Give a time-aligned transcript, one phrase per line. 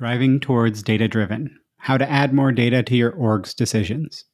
[0.00, 1.60] Driving towards data driven.
[1.76, 4.24] How to add more data to your org's decisions.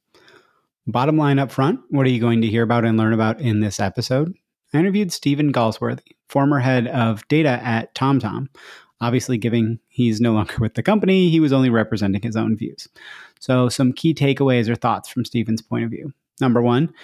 [0.86, 3.58] Bottom line up front, what are you going to hear about and learn about in
[3.58, 4.32] this episode?
[4.72, 8.46] I interviewed Stephen Galsworthy, former head of data at TomTom.
[9.00, 12.86] Obviously, given he's no longer with the company, he was only representing his own views.
[13.40, 16.12] So, some key takeaways or thoughts from Stephen's point of view.
[16.40, 16.94] Number one,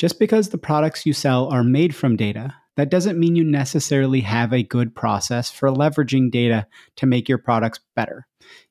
[0.00, 4.22] just because the products you sell are made from data that doesn't mean you necessarily
[4.22, 6.66] have a good process for leveraging data
[6.96, 8.26] to make your products better.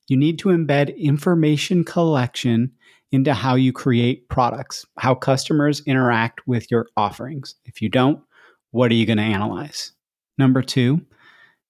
[0.07, 2.71] You need to embed information collection
[3.11, 7.53] into how you create products, how customers interact with your offerings.
[7.63, 8.23] If you don't,
[8.71, 9.91] what are you going to analyze?
[10.39, 11.05] Number two,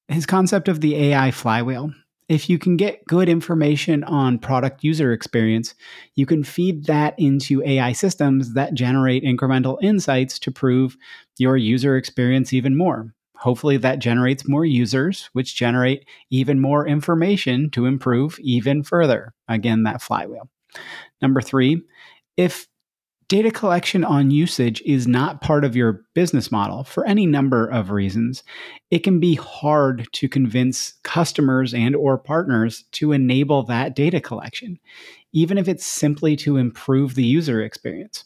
[0.08, 1.92] his concept of the AI flywheel
[2.30, 5.74] if you can get good information on product user experience,
[6.16, 10.96] you can feed that into AI systems that generate incremental insights to prove
[11.40, 13.14] your user experience even more.
[13.36, 19.34] Hopefully, that generates more users, which generate even more information to improve even further.
[19.48, 20.50] Again, that flywheel.
[21.22, 21.82] Number three,
[22.38, 22.68] if
[23.30, 27.92] data collection on usage is not part of your business model for any number of
[27.92, 28.44] reasons.
[28.92, 34.78] It can be hard to convince customers and or partners to enable that data collection
[35.32, 38.26] even if it's simply to improve the user experience.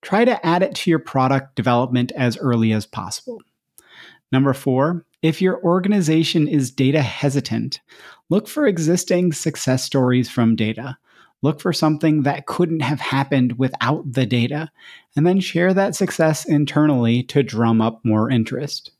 [0.00, 3.42] Try to add it to your product development as early as possible.
[4.32, 7.80] Number 4 if your organization is data hesitant
[8.30, 10.96] look for existing success stories from data
[11.42, 14.70] Look for something that couldn't have happened without the data,
[15.16, 18.90] and then share that success internally to drum up more interest.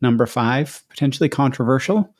[0.00, 2.12] Number five, potentially controversial.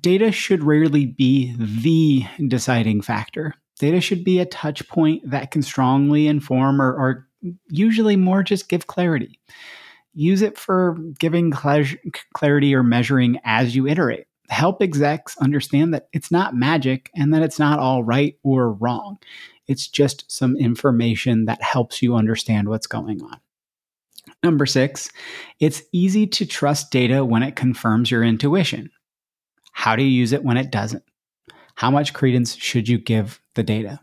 [0.00, 3.54] Data should rarely be the deciding factor.
[3.78, 7.28] Data should be a touch point that can strongly inform or, or
[7.68, 9.38] usually more just give clarity.
[10.14, 16.30] Use it for giving clarity or measuring as you iterate help execs understand that it's
[16.30, 19.18] not magic and that it's not all right or wrong.
[19.66, 23.40] It's just some information that helps you understand what's going on.
[24.42, 25.10] Number six,
[25.60, 28.90] it's easy to trust data when it confirms your intuition.
[29.72, 31.04] How do you use it when it doesn't?
[31.74, 34.00] How much credence should you give the data?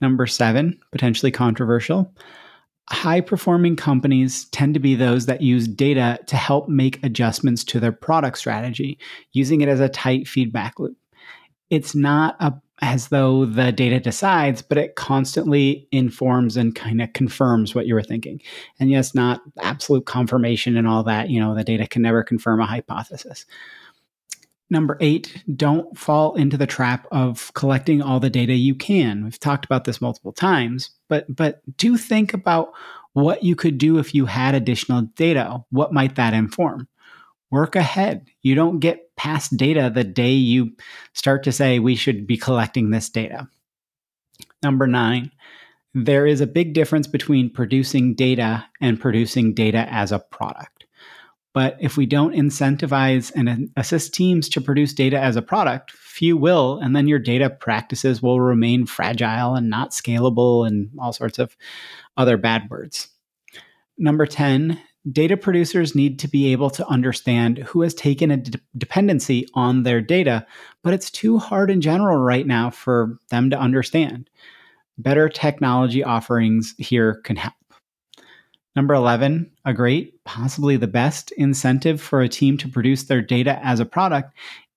[0.00, 2.12] Number seven, potentially controversial,
[2.90, 7.80] high performing companies tend to be those that use data to help make adjustments to
[7.80, 8.98] their product strategy,
[9.32, 10.96] using it as a tight feedback loop.
[11.68, 17.12] It's not a, as though the data decides, but it constantly informs and kind of
[17.12, 18.40] confirms what you were thinking.
[18.78, 21.28] And yes, not absolute confirmation and all that.
[21.28, 23.46] You know, the data can never confirm a hypothesis.
[24.68, 29.22] Number eight, don't fall into the trap of collecting all the data you can.
[29.24, 32.72] We've talked about this multiple times, but but do think about
[33.12, 35.64] what you could do if you had additional data.
[35.70, 36.88] What might that inform?
[37.50, 38.26] Work ahead.
[38.42, 40.72] You don't get past data the day you
[41.12, 43.48] start to say we should be collecting this data.
[44.62, 45.30] Number nine,
[45.94, 50.75] there is a big difference between producing data and producing data as a product.
[51.56, 56.36] But if we don't incentivize and assist teams to produce data as a product, few
[56.36, 61.38] will, and then your data practices will remain fragile and not scalable and all sorts
[61.38, 61.56] of
[62.18, 63.08] other bad words.
[63.96, 64.78] Number 10,
[65.10, 69.82] data producers need to be able to understand who has taken a de- dependency on
[69.82, 70.46] their data,
[70.82, 74.28] but it's too hard in general right now for them to understand.
[74.98, 77.54] Better technology offerings here can help.
[78.76, 83.58] Number 11, a great, possibly the best incentive for a team to produce their data
[83.64, 84.34] as a product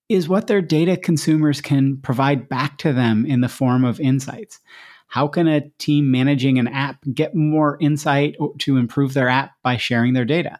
[0.07, 4.62] is what their data consumers can provide back to them in the form of insights.
[5.07, 9.75] How can a team managing an app get more insight to improve their app by
[9.75, 10.60] sharing their data?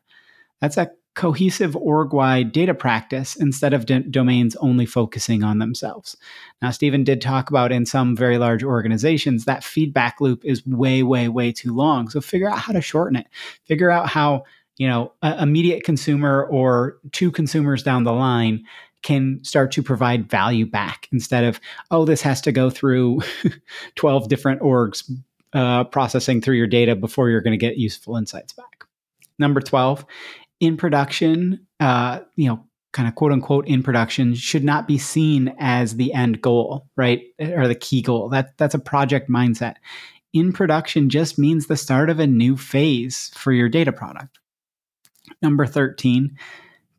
[0.60, 6.16] That's a cohesive org wide data practice instead of d- domains only focusing on themselves.
[6.62, 11.04] Now, Stephen did talk about in some very large organizations that feedback loop is way,
[11.04, 12.08] way, way too long.
[12.08, 13.28] So figure out how to shorten it.
[13.66, 14.46] Figure out how,
[14.78, 18.64] you know, a immediate consumer or two consumers down the line
[19.04, 21.60] can start to provide value back instead of,
[21.92, 23.20] oh, this has to go through
[23.96, 25.04] 12 different orgs
[25.52, 28.86] uh, processing through your data before you're going to get useful insights back.
[29.38, 30.06] Number 12
[30.60, 35.54] in production, uh, you know, kind of quote unquote in production should not be seen
[35.60, 37.22] as the end goal, right?
[37.40, 38.30] Or the key goal.
[38.30, 39.76] That that's a project mindset.
[40.34, 44.40] In production just means the start of a new phase for your data product.
[45.42, 46.38] Number 13,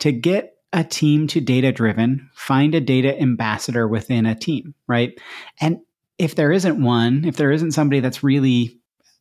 [0.01, 5.19] to get a team to data driven, find a data ambassador within a team, right?
[5.61, 5.81] And
[6.19, 8.79] if there isn't one, if there isn't somebody that's really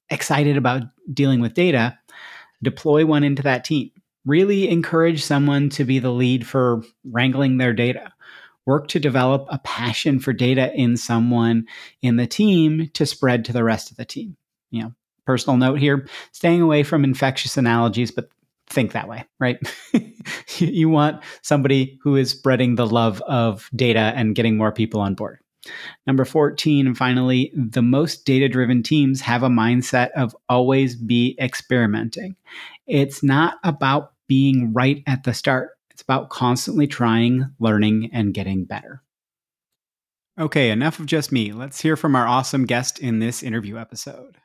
[0.09, 1.97] excited about dealing with data,
[2.61, 3.91] deploy one into that team
[4.25, 8.13] really encourage someone to be the lead for wrangling their data.
[8.65, 11.65] Work to develop a passion for data in someone
[12.01, 14.37] in the team to spread to the rest of the team.
[14.69, 14.93] You know,
[15.25, 18.29] personal note here staying away from infectious analogies, but
[18.69, 19.57] think that way, right?
[20.57, 25.15] you want somebody who is spreading the love of data and getting more people on
[25.15, 25.39] board.
[26.07, 31.37] Number 14, and finally, the most data driven teams have a mindset of always be
[31.39, 32.35] experimenting.
[32.87, 38.63] It's not about being right at the start, it's about constantly trying, learning, and getting
[38.65, 39.01] better.
[40.39, 41.51] Okay, enough of just me.
[41.51, 44.37] Let's hear from our awesome guest in this interview episode.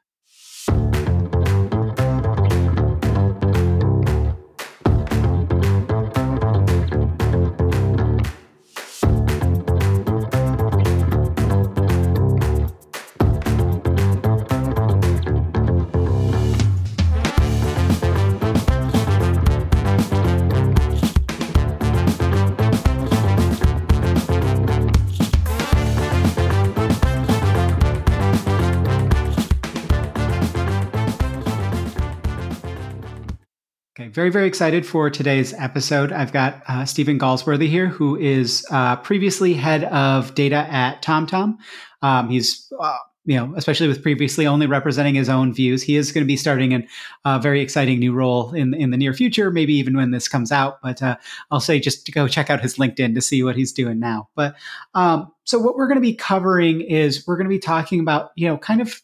[34.15, 36.13] Very, very excited for today's episode.
[36.13, 41.59] I've got uh, Stephen Galsworthy here, who is uh, previously head of data at TomTom.
[42.01, 42.97] Um, he's uh,
[43.27, 46.37] you know, especially with previously only representing his own views, he is going to be
[46.37, 46.85] starting a
[47.25, 50.53] uh, very exciting new role in in the near future, maybe even when this comes
[50.53, 50.81] out.
[50.81, 51.17] But uh,
[51.51, 54.29] I'll say just to go check out his LinkedIn to see what he's doing now.
[54.37, 54.55] But
[54.95, 58.31] um, so what we're going to be covering is we're going to be talking about
[58.37, 59.03] you know kind of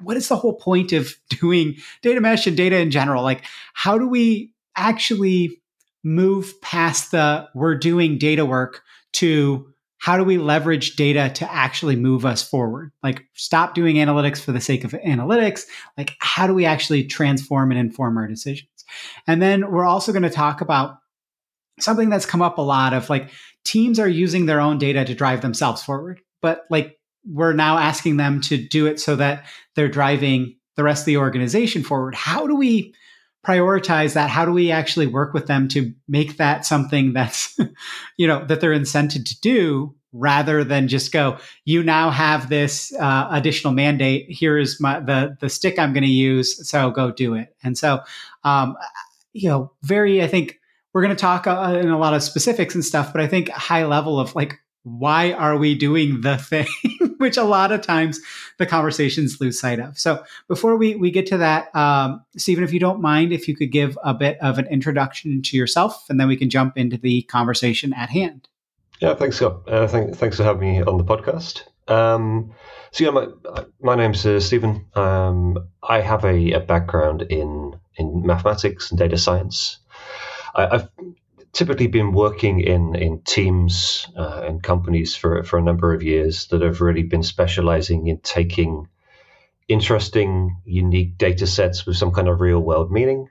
[0.00, 3.22] what is the whole point of doing data mesh and data in general?
[3.22, 3.44] Like,
[3.74, 5.58] how do we actually
[6.04, 8.82] move past the we're doing data work
[9.12, 9.68] to
[9.98, 12.90] how do we leverage data to actually move us forward?
[13.04, 15.62] Like, stop doing analytics for the sake of analytics.
[15.96, 18.68] Like, how do we actually transform and inform our decisions?
[19.28, 20.98] And then we're also going to talk about
[21.78, 23.30] something that's come up a lot of like
[23.64, 26.20] teams are using their own data to drive themselves forward.
[26.40, 31.02] But like we're now asking them to do it so that they're driving the rest
[31.02, 32.14] of the organization forward.
[32.14, 32.94] How do we
[33.46, 34.30] prioritize that?
[34.30, 37.56] How do we actually work with them to make that something that's,
[38.16, 42.92] you know, that they're incented to do rather than just go, you now have this
[43.00, 44.30] uh, additional mandate.
[44.30, 46.68] Here is my, the, the stick I'm going to use.
[46.68, 47.54] So go do it.
[47.62, 48.00] And so,
[48.44, 48.76] um,
[49.32, 50.60] you know, very, I think
[50.92, 53.48] we're going to talk uh, in a lot of specifics and stuff, but I think
[53.48, 56.66] high level of like, why are we doing the thing?
[57.18, 58.20] Which a lot of times
[58.58, 59.98] the conversations lose sight of.
[59.98, 63.54] So before we, we get to that, um, Stephen, if you don't mind, if you
[63.54, 66.96] could give a bit of an introduction to yourself, and then we can jump into
[66.96, 68.48] the conversation at hand.
[69.00, 69.68] Yeah, thanks, Scott.
[69.68, 71.62] Uh, thank, thanks for having me on the podcast.
[71.88, 72.52] Um,
[72.92, 73.26] so yeah, my
[73.80, 74.86] my name's uh, Stephen.
[74.94, 79.78] Um, I have a, a, background in in mathematics and data science.
[80.54, 80.90] I, have
[81.52, 86.46] typically been working in in teams uh, and companies for for a number of years
[86.48, 88.88] that have really been specializing in taking
[89.68, 93.28] interesting, unique data sets with some kind of real world meaning,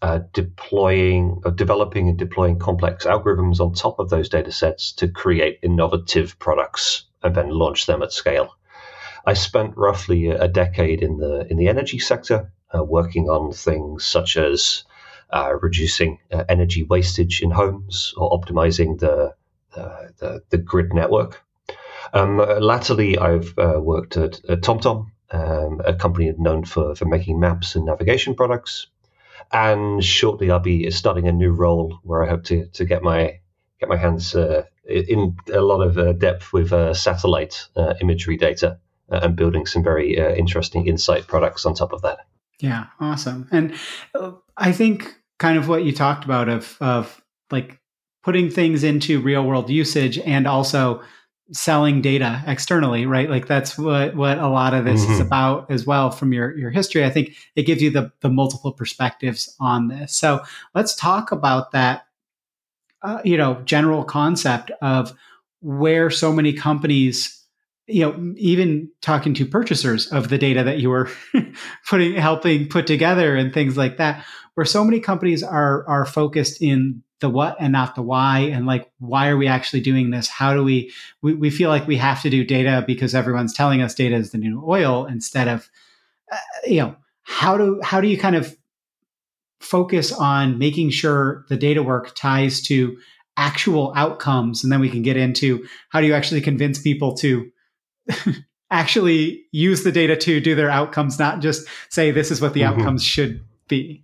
[0.00, 5.08] uh, deploying, uh, developing and deploying complex algorithms on top of those data sets to
[5.08, 8.56] create innovative products and then launch them at scale.
[9.24, 14.04] I spent roughly a decade in the in the energy sector, uh, working on things
[14.04, 14.84] such as
[15.32, 19.34] uh, reducing uh, energy wastage in homes or optimizing the
[20.18, 21.42] the, the, grid network.
[22.12, 27.40] Um, latterly, I've uh, worked at, at TomTom, um, a company known for, for making
[27.40, 28.88] maps and navigation products.
[29.50, 33.40] And shortly, I'll be starting a new role where I hope to, to get my
[33.80, 38.36] get my hands uh, in a lot of uh, depth with uh, satellite uh, imagery
[38.36, 38.78] data
[39.10, 42.18] uh, and building some very uh, interesting insight products on top of that.
[42.60, 43.48] Yeah, awesome.
[43.50, 43.74] And
[44.56, 47.20] I think kind of what you talked about of of
[47.50, 47.80] like
[48.22, 51.02] putting things into real world usage and also
[51.50, 53.28] selling data externally, right?
[53.28, 55.14] Like that's what what a lot of this mm-hmm.
[55.14, 57.04] is about as well from your your history.
[57.04, 60.16] I think it gives you the the multiple perspectives on this.
[60.16, 60.44] So
[60.76, 62.06] let's talk about that
[63.02, 65.12] uh, you know general concept of
[65.60, 67.44] where so many companies
[67.88, 71.10] you know even talking to purchasers of the data that you were
[71.90, 76.60] putting helping put together and things like that where so many companies are are focused
[76.62, 80.28] in the what and not the why and like why are we actually doing this?
[80.28, 80.92] How do we
[81.22, 84.32] we, we feel like we have to do data because everyone's telling us data is
[84.32, 85.70] the new oil instead of
[86.30, 88.56] uh, you know how do how do you kind of
[89.60, 92.98] focus on making sure the data work ties to
[93.36, 94.62] actual outcomes?
[94.62, 97.50] And then we can get into how do you actually convince people to
[98.70, 102.62] actually use the data to do their outcomes not just say this is what the
[102.62, 102.80] mm-hmm.
[102.80, 104.02] outcomes should be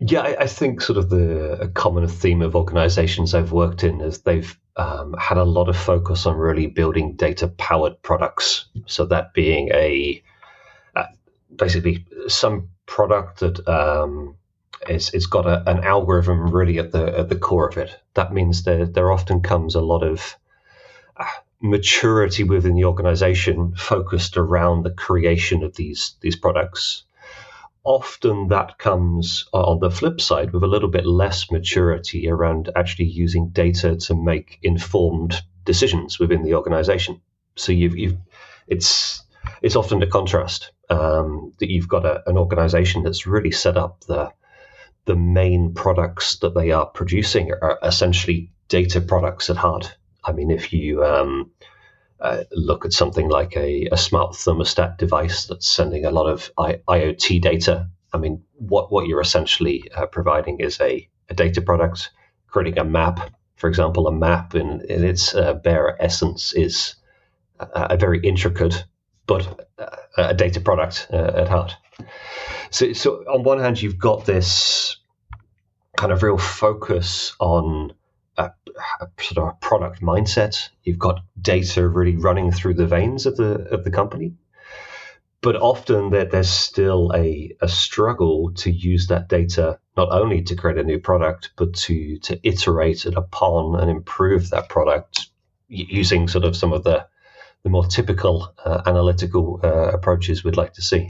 [0.00, 4.20] yeah, I, I, think sort of the common theme of organizations I've worked in is
[4.20, 8.66] they've um, had a lot of focus on really building data powered products.
[8.86, 10.22] So that being a
[10.94, 11.06] uh,
[11.54, 14.36] basically some product that um,
[14.88, 17.98] is, it's got a, an algorithm really at the at the core of it.
[18.14, 20.36] That means there there often comes a lot of
[21.16, 21.24] uh,
[21.60, 27.02] maturity within the organization focused around the creation of these these products
[27.88, 33.06] often that comes on the flip side with a little bit less maturity around actually
[33.06, 37.18] using data to make informed decisions within the organization.
[37.56, 38.18] So you've, you've
[38.66, 39.22] it's
[39.62, 44.04] it's often the contrast um, that you've got a, an organization that's really set up
[44.04, 44.30] the
[45.06, 49.96] the main products that they are producing are essentially data products at heart.
[50.22, 51.52] I mean, if you um,
[52.20, 56.50] uh, look at something like a, a, smart thermostat device that's sending a lot of
[56.58, 57.88] I, IoT data.
[58.12, 62.10] I mean, what, what you're essentially uh, providing is a, a, data product,
[62.48, 63.30] creating a map.
[63.56, 66.96] For example, a map in, in its uh, bare essence is
[67.60, 68.84] a, a, very intricate,
[69.26, 71.76] but uh, a data product uh, at heart.
[72.70, 74.96] So, so on one hand, you've got this
[75.96, 77.92] kind of real focus on
[78.38, 78.52] a,
[79.00, 80.68] a, sort of a product mindset.
[80.84, 84.34] You've got data really running through the veins of the of the company,
[85.40, 90.54] but often that there's still a, a struggle to use that data not only to
[90.54, 95.28] create a new product, but to to iterate it upon and improve that product
[95.68, 97.06] using sort of some of the
[97.64, 101.08] the more typical uh, analytical uh, approaches we'd like to see.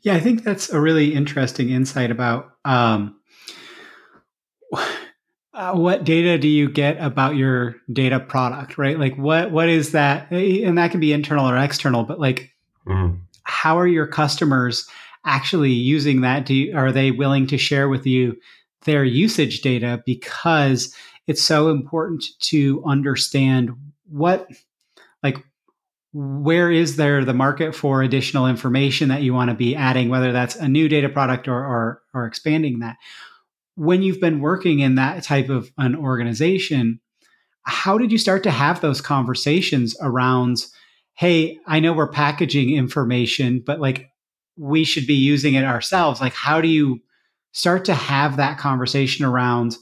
[0.00, 2.52] Yeah, I think that's a really interesting insight about.
[2.64, 3.20] Um,
[5.54, 8.98] uh, what data do you get about your data product right?
[8.98, 10.30] Like what what is that?
[10.30, 12.50] And that can be internal or external but like
[12.86, 13.18] mm.
[13.44, 14.88] how are your customers
[15.24, 16.46] actually using that?
[16.46, 18.36] Do you, are they willing to share with you
[18.84, 20.02] their usage data?
[20.04, 20.94] Because
[21.26, 23.70] it's so important to understand
[24.08, 24.48] what
[25.22, 25.38] like
[26.14, 30.32] where is there the market for additional information that you want to be adding whether
[30.32, 32.96] that's a new data product or or, or expanding that
[33.74, 37.00] when you've been working in that type of an organization,
[37.64, 40.66] how did you start to have those conversations around,
[41.14, 44.08] hey, I know we're packaging information, but like
[44.56, 46.20] we should be using it ourselves?
[46.20, 47.00] Like, how do you
[47.52, 49.76] start to have that conversation around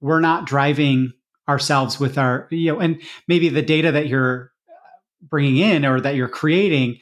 [0.00, 1.12] we're not driving
[1.48, 4.52] ourselves with our, you know, and maybe the data that you're
[5.22, 6.98] bringing in or that you're creating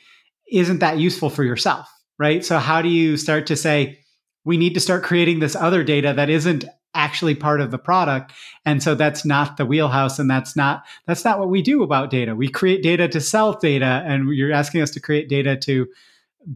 [0.51, 2.45] isn't that useful for yourself, right?
[2.45, 3.99] So, how do you start to say,
[4.45, 8.33] we need to start creating this other data that isn't actually part of the product.
[8.65, 12.11] And so that's not the wheelhouse and that's not that's not what we do about
[12.11, 12.35] data.
[12.35, 15.89] We create data to sell data and you're asking us to create data to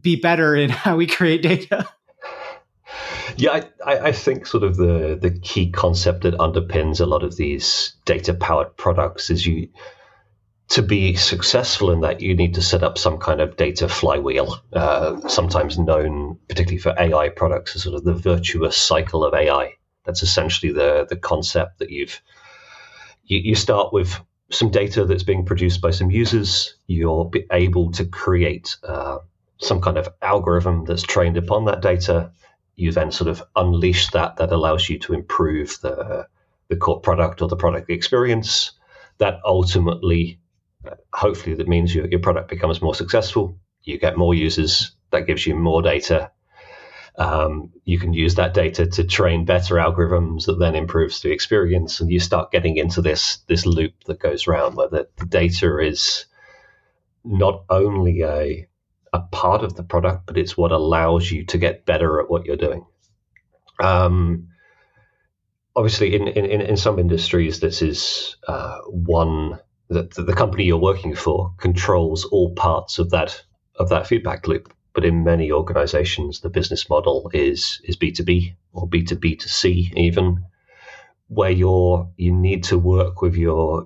[0.01, 1.87] be better in how we create data.
[3.37, 7.37] Yeah I, I think sort of the the key concept that underpins a lot of
[7.37, 9.69] these data powered products is you
[10.69, 14.61] to be successful in that, you need to set up some kind of data flywheel,
[14.73, 19.73] uh, sometimes known, particularly for AI products, as sort of the virtuous cycle of AI.
[20.05, 22.21] That's essentially the the concept that you've
[23.25, 24.19] you, you start with
[24.51, 26.75] some data that's being produced by some users.
[26.87, 29.19] You're able to create uh,
[29.57, 32.31] some kind of algorithm that's trained upon that data.
[32.75, 34.37] You then sort of unleash that.
[34.37, 36.27] That allows you to improve the
[36.67, 38.71] the core product or the product experience.
[39.17, 40.39] That ultimately
[41.13, 45.45] hopefully that means your, your product becomes more successful you get more users that gives
[45.45, 46.31] you more data.
[47.17, 51.99] Um, you can use that data to train better algorithms that then improves the experience
[51.99, 55.79] and you start getting into this this loop that goes around where the, the data
[55.79, 56.25] is
[57.25, 58.67] not only a
[59.11, 62.45] a part of the product but it's what allows you to get better at what
[62.45, 62.85] you're doing.
[63.81, 64.49] Um,
[65.75, 71.15] obviously in, in in some industries this is uh, one that the company you're working
[71.15, 73.41] for controls all parts of that
[73.75, 74.73] of that feedback loop.
[74.93, 80.45] But in many organizations, the business model is is B2B or B2B to C even,
[81.27, 83.85] where you're you need to work with your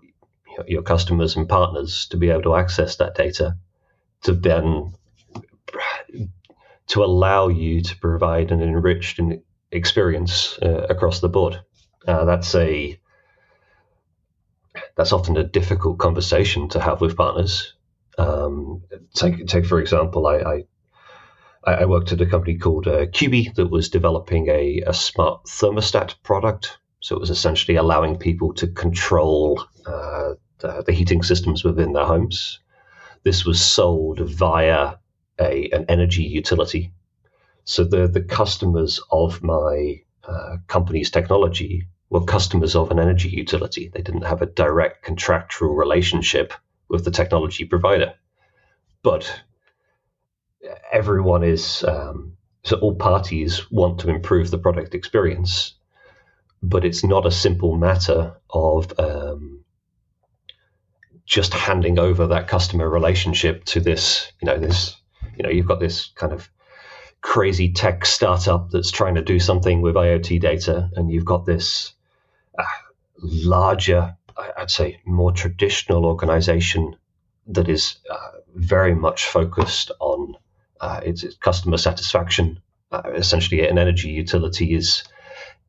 [0.68, 3.58] your customers and partners to be able to access that data
[4.24, 4.94] to then
[6.88, 9.20] to allow you to provide an enriched
[9.72, 11.60] experience uh, across the board.
[12.08, 13.00] Uh, that's a
[14.96, 17.74] that's often a difficult conversation to have with partners.
[18.18, 18.84] Um,
[19.14, 20.64] take, take for example, I,
[21.66, 25.46] I, I worked at a company called uh, Quby that was developing a, a smart
[25.46, 26.78] thermostat product.
[27.00, 32.06] So it was essentially allowing people to control uh, the, the, heating systems within their
[32.06, 32.60] homes.
[33.24, 34.96] This was sold via
[35.40, 36.94] a, an energy utility.
[37.66, 43.90] So the, the customers of my uh, company's technology were customers of an energy utility.
[43.92, 46.54] They didn't have a direct contractual relationship
[46.88, 48.14] with the technology provider.
[49.02, 49.42] But
[50.92, 55.74] everyone is, um, so all parties want to improve the product experience,
[56.62, 59.66] but it's not a simple matter of um,
[61.26, 64.96] just handing over that customer relationship to this, you know, this,
[65.36, 66.48] you know, you've got this kind of
[67.22, 71.94] crazy tech startup that's trying to do something with IoT data, and you've got this
[73.24, 74.16] larger,
[74.58, 76.96] I'd say, more traditional organization
[77.48, 80.36] that is uh, very much focused on
[80.82, 82.60] uh, its, its, customer satisfaction.
[82.92, 85.04] Uh, essentially, an energy utility is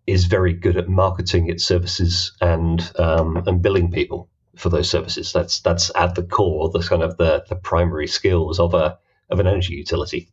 [0.07, 5.33] is very good at marketing its services and um, and billing people for those services.
[5.33, 8.99] That's that's at the core, the kind of the, the primary skills of a
[9.31, 10.29] of an energy utility,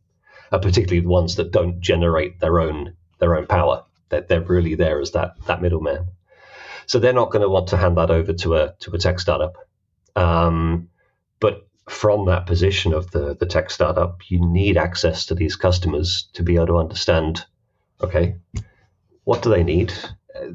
[0.50, 3.84] uh, particularly the ones that don't generate their own their own power.
[4.10, 6.08] That they're, they're really there as that that middleman.
[6.86, 9.20] So they're not going to want to hand that over to a to a tech
[9.20, 9.56] startup.
[10.16, 10.88] Um,
[11.40, 16.28] but from that position of the the tech startup, you need access to these customers
[16.34, 17.44] to be able to understand.
[18.00, 18.36] Okay,
[19.24, 19.92] what do they need?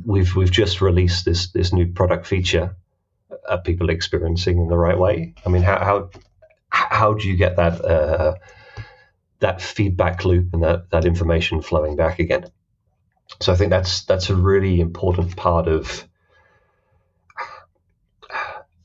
[0.06, 2.76] We've we've just released this this new product feature.
[3.50, 5.34] Are people experiencing in the right way?
[5.46, 6.10] I mean, how how
[6.70, 8.36] how do you get that uh,
[9.40, 12.52] that feedback loop and that that information flowing back again?
[13.42, 16.08] So I think that's that's a really important part of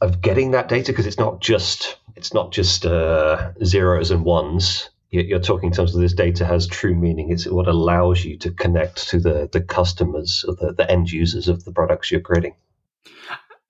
[0.02, 4.90] of getting that data because it's not just it's not just uh, zeros and ones.
[5.10, 7.30] You're talking in terms of this data has true meaning.
[7.30, 11.48] It's what allows you to connect to the the customers or the, the end users
[11.48, 12.54] of the products you're creating.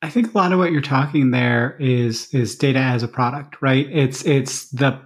[0.01, 3.61] I think a lot of what you're talking there is is data as a product,
[3.61, 3.87] right?
[3.91, 5.01] It's it's the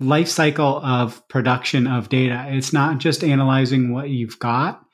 [0.00, 2.46] life cycle of production of data.
[2.48, 4.84] It's not just analyzing what you've got.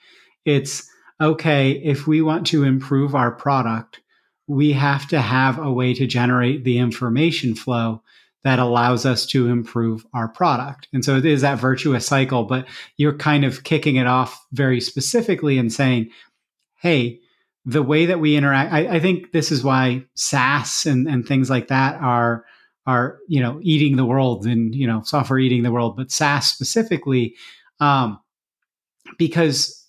[0.44, 0.88] It's
[1.20, 4.00] okay, if we want to improve our product,
[4.46, 8.02] we have to have a way to generate the information flow
[8.42, 10.86] that allows us to improve our product.
[10.92, 12.66] And so it is that virtuous cycle, but
[12.98, 16.10] you're kind of kicking it off very specifically and saying,
[16.76, 17.20] hey,
[17.64, 21.48] the way that we interact, I, I think this is why SaaS and, and things
[21.48, 22.44] like that are
[22.86, 26.46] are you know eating the world and you know software eating the world, but SaaS
[26.46, 27.34] specifically,
[27.80, 28.20] um,
[29.16, 29.86] because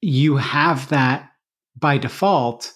[0.00, 1.30] you have that
[1.76, 2.72] by default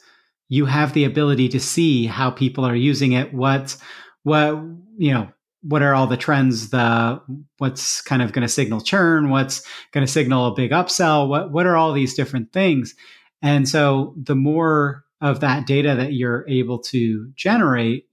[0.49, 3.77] you have the ability to see how people are using it, what
[4.23, 4.55] what
[4.99, 5.29] you know
[5.63, 7.21] what are all the trends the
[7.59, 11.53] what's kind of going to signal churn what's going to signal a big upsell what
[11.53, 12.95] what are all these different things?
[13.43, 18.09] And so the more of that data that you're able to generate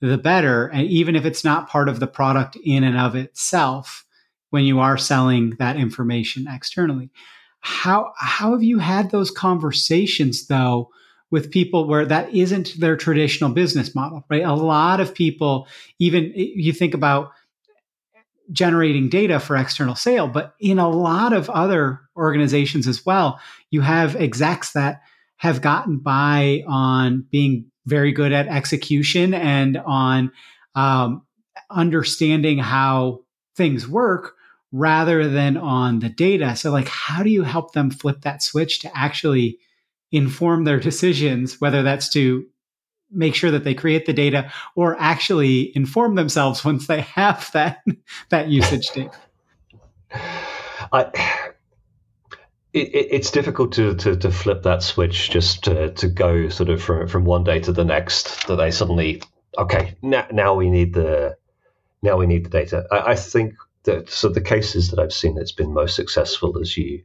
[0.00, 0.66] the better.
[0.68, 4.04] And even if it's not part of the product in and of itself
[4.50, 7.10] when you are selling that information externally.
[7.60, 10.90] How how have you had those conversations though
[11.30, 14.42] with people where that isn't their traditional business model, right?
[14.42, 17.32] A lot of people, even you think about
[18.52, 23.38] generating data for external sale, but in a lot of other organizations as well,
[23.70, 25.02] you have execs that
[25.36, 30.32] have gotten by on being very good at execution and on
[30.74, 31.22] um,
[31.70, 33.20] understanding how
[33.56, 34.34] things work
[34.72, 36.54] rather than on the data.
[36.56, 39.58] So, like, how do you help them flip that switch to actually
[40.12, 42.46] inform their decisions, whether that's to
[43.10, 47.82] make sure that they create the data or actually inform themselves once they have that
[48.30, 49.18] that usage data.
[50.92, 51.10] I,
[52.72, 56.82] it, it's difficult to, to, to, flip that switch just to, to go sort of
[56.82, 59.22] from, from one day to the next that they suddenly
[59.58, 61.36] okay now, now we need the
[62.02, 65.34] now we need the data I, I think that so the cases that I've seen
[65.34, 67.02] that's been most successful is you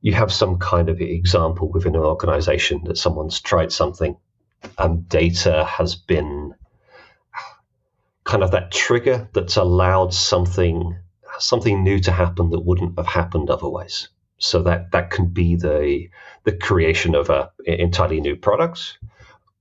[0.00, 4.16] you have some kind of example within an organization that someone's tried something
[4.78, 6.54] and data has been
[8.24, 10.96] kind of that trigger that's allowed something
[11.38, 14.08] something new to happen that wouldn't have happened otherwise.
[14.38, 16.08] So that that can be the
[16.44, 18.98] the creation of a entirely new product,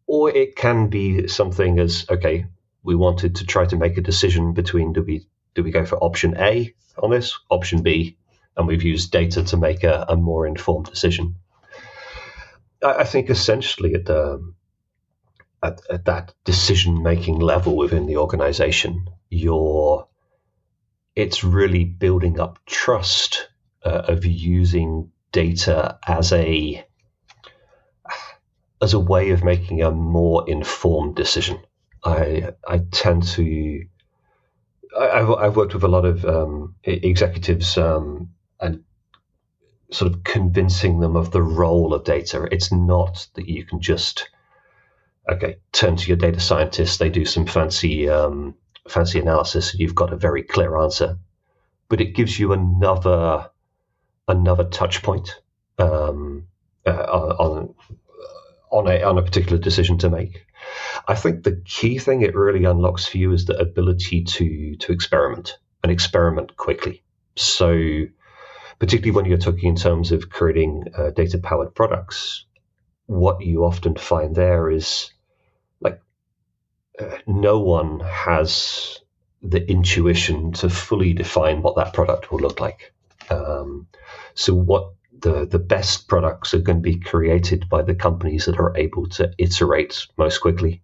[0.08, 2.46] or it can be something as okay,
[2.84, 5.98] we wanted to try to make a decision between do we do we go for
[5.98, 8.18] option A on this, option B,
[8.58, 11.36] and we've used data to make a, a more informed decision.
[12.84, 14.54] I, I think essentially at the
[15.64, 20.08] at, at that decision making level within the organization, you're
[21.16, 23.48] it's really building up trust
[23.86, 26.86] uh, of using data as a
[28.82, 31.60] as a way of making a more informed decision.
[32.04, 33.86] I I tend to
[34.98, 38.84] I've, I've worked with a lot of um, executives um, and
[39.92, 42.48] sort of convincing them of the role of data.
[42.52, 44.30] It's not that you can just
[45.30, 46.98] okay turn to your data scientists.
[46.98, 48.56] They do some fancy um,
[48.88, 51.18] fancy analysis, and you've got a very clear answer.
[51.88, 53.50] But it gives you another
[54.28, 55.40] another touch point
[55.78, 56.48] um,
[56.86, 57.76] uh, on
[58.72, 60.46] on a on a particular decision to make.
[61.08, 64.92] I think the key thing it really unlocks for you is the ability to to
[64.92, 67.04] experiment and experiment quickly.
[67.36, 68.08] So
[68.86, 72.46] particularly when you're talking in terms of creating uh, data powered products,
[73.08, 75.10] what you often find there is
[75.82, 76.00] like
[77.00, 79.00] uh, no one has
[79.42, 82.94] the intuition to fully define what that product will look like.
[83.32, 83.88] Um,
[84.36, 88.60] so, what the, the best products are going to be created by the companies that
[88.60, 90.84] are able to iterate most quickly.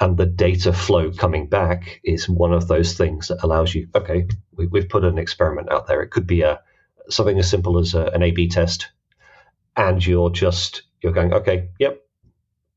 [0.00, 4.26] And the data flow coming back is one of those things that allows you, okay,
[4.56, 6.00] we, have put an experiment out there.
[6.00, 6.60] It could be a,
[7.10, 8.90] something as simple as a, an A/B test,
[9.76, 12.00] and you're just you're going, okay, yep,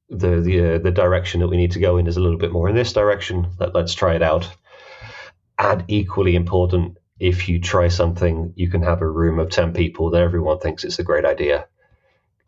[0.10, 2.52] the the uh, the direction that we need to go in is a little bit
[2.52, 3.48] more in this direction.
[3.60, 4.50] Let, let's try it out.
[5.58, 10.10] And equally important, if you try something, you can have a room of ten people
[10.12, 11.68] that everyone thinks it's a great idea.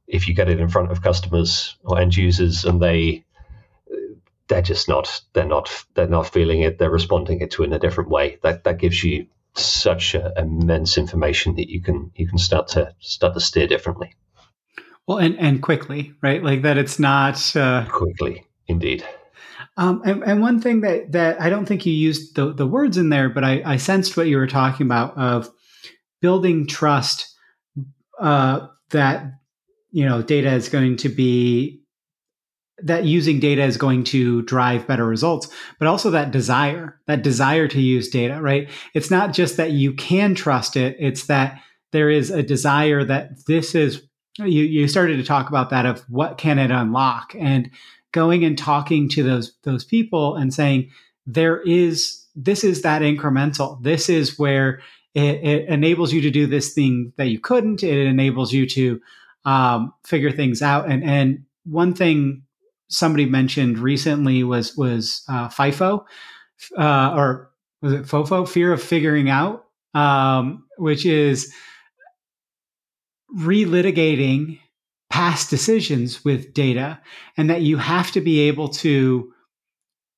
[0.08, 3.26] If you get it in front of customers or end users and they
[4.48, 7.74] they're just not they're not they're not feeling it they're responding it to it in
[7.74, 9.26] a different way that that gives you
[9.58, 14.16] such a, immense information that you can you can start to start to steer differently.
[15.08, 16.44] Well, and and quickly, right?
[16.44, 16.78] Like that.
[16.78, 19.06] It's not uh, quickly, indeed.
[19.78, 22.98] Um, and, and one thing that that I don't think you used the the words
[22.98, 25.50] in there, but I, I sensed what you were talking about of
[26.22, 27.32] building trust.
[28.20, 29.26] Uh, that
[29.96, 31.82] you know, data is going to be
[32.80, 35.48] that using data is going to drive better results,
[35.80, 38.70] but also that desire, that desire to use data, right?
[38.94, 41.62] It's not just that you can trust it, it's that
[41.92, 44.04] there is a desire that this is
[44.38, 47.70] you you started to talk about that of what can it unlock and
[48.12, 50.90] going and talking to those those people and saying
[51.26, 53.82] there is this is that incremental.
[53.82, 54.82] This is where
[55.14, 57.82] it, it enables you to do this thing that you couldn't.
[57.82, 59.02] It enables you to
[59.46, 60.90] um, figure things out.
[60.90, 62.44] And and one thing
[62.88, 66.06] somebody mentioned recently was was uh, FIFO,
[66.78, 68.48] uh, or was it FOFO?
[68.48, 71.54] Fear of figuring out, um, which is
[73.38, 74.60] relitigating
[75.10, 77.00] past decisions with data,
[77.38, 79.32] and that you have to be able to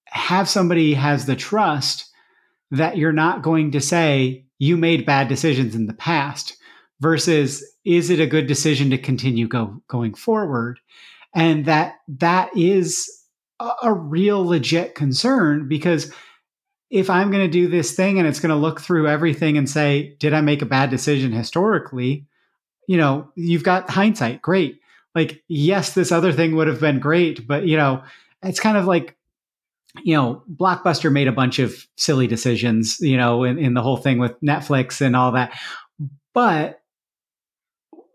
[0.06, 2.10] have somebody has the trust
[2.72, 6.58] that you're not going to say you made bad decisions in the past
[7.00, 10.80] versus is it a good decision to continue go, going forward
[11.38, 13.08] and that that is
[13.60, 16.12] a, a real legit concern because
[16.90, 19.70] if i'm going to do this thing and it's going to look through everything and
[19.70, 22.26] say did i make a bad decision historically
[22.88, 24.82] you know you've got hindsight great
[25.16, 28.04] like yes this other thing would have been great but you know
[28.44, 29.18] it's kind of like
[30.04, 33.98] you know, Blockbuster made a bunch of silly decisions, you know, in, in the whole
[33.98, 35.58] thing with Netflix and all that.
[36.34, 36.82] But,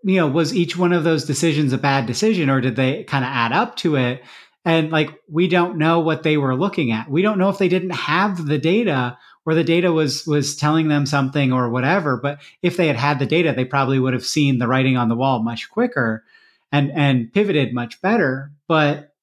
[0.04, 3.24] you know, was each one of those decisions a bad decision or did they kind
[3.24, 4.22] of add up to it?
[4.64, 7.10] And like, we don't know what they were looking at.
[7.10, 10.88] We don't know if they didn't have the data or the data was was telling
[10.88, 12.16] them something or whatever.
[12.16, 15.08] But if they had had the data, they probably would have seen the writing on
[15.08, 16.24] the wall much quicker
[16.70, 18.52] and and pivoted much better.
[18.68, 19.14] But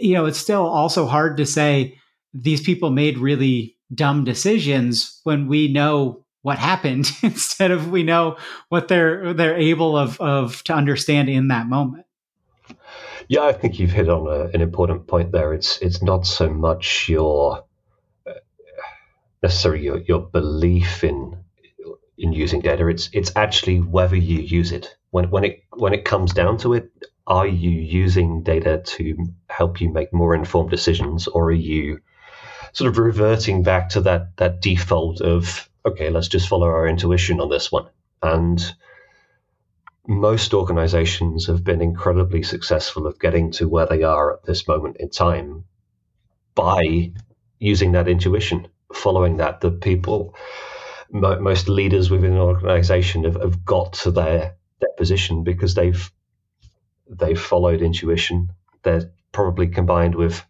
[0.00, 1.98] you know, it's still also hard to say
[2.32, 8.36] these people made really dumb decisions when we know what happened instead of we know
[8.68, 12.04] what they're they're able of of to understand in that moment.
[13.28, 15.54] Yeah, I think you've hit on a, an important point there.
[15.54, 17.64] It's it's not so much your
[18.26, 18.32] uh,
[19.42, 21.38] necessarily your, your belief in
[22.18, 22.88] in using data.
[22.88, 24.94] It's it's actually whether you use it.
[25.12, 26.90] When when it when it comes down to it,
[27.26, 29.16] are you using data to
[29.48, 32.00] help you make more informed decisions, or are you
[32.74, 37.40] sort of reverting back to that that default of okay, let's just follow our intuition
[37.40, 37.88] on this one?
[38.22, 38.74] And
[40.06, 44.96] most organizations have been incredibly successful of getting to where they are at this moment
[44.98, 45.64] in time
[46.54, 47.12] by
[47.58, 49.60] using that intuition, following that.
[49.60, 50.34] The people,
[51.10, 56.10] most leaders within an organization have, have got to their, their position because they've
[57.08, 58.50] they've followed intuition.
[58.82, 60.44] They're probably combined with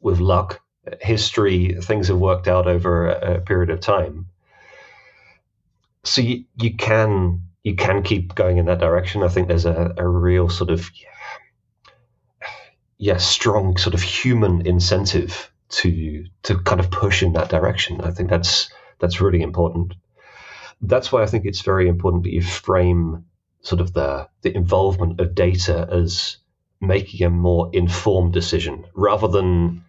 [0.00, 0.60] with luck,
[1.00, 1.76] history.
[1.80, 4.26] Things have worked out over a, a period of time.
[6.04, 9.22] So you, you can you can keep going in that direction.
[9.22, 10.90] I think there's a, a real sort of
[12.98, 18.00] yeah strong sort of human incentive to to kind of push in that direction.
[18.02, 19.94] I think that's that's really important.
[20.82, 23.24] That's why I think it's very important that you frame
[23.62, 26.36] sort of the the involvement of data as
[26.80, 29.84] making a more informed decision rather than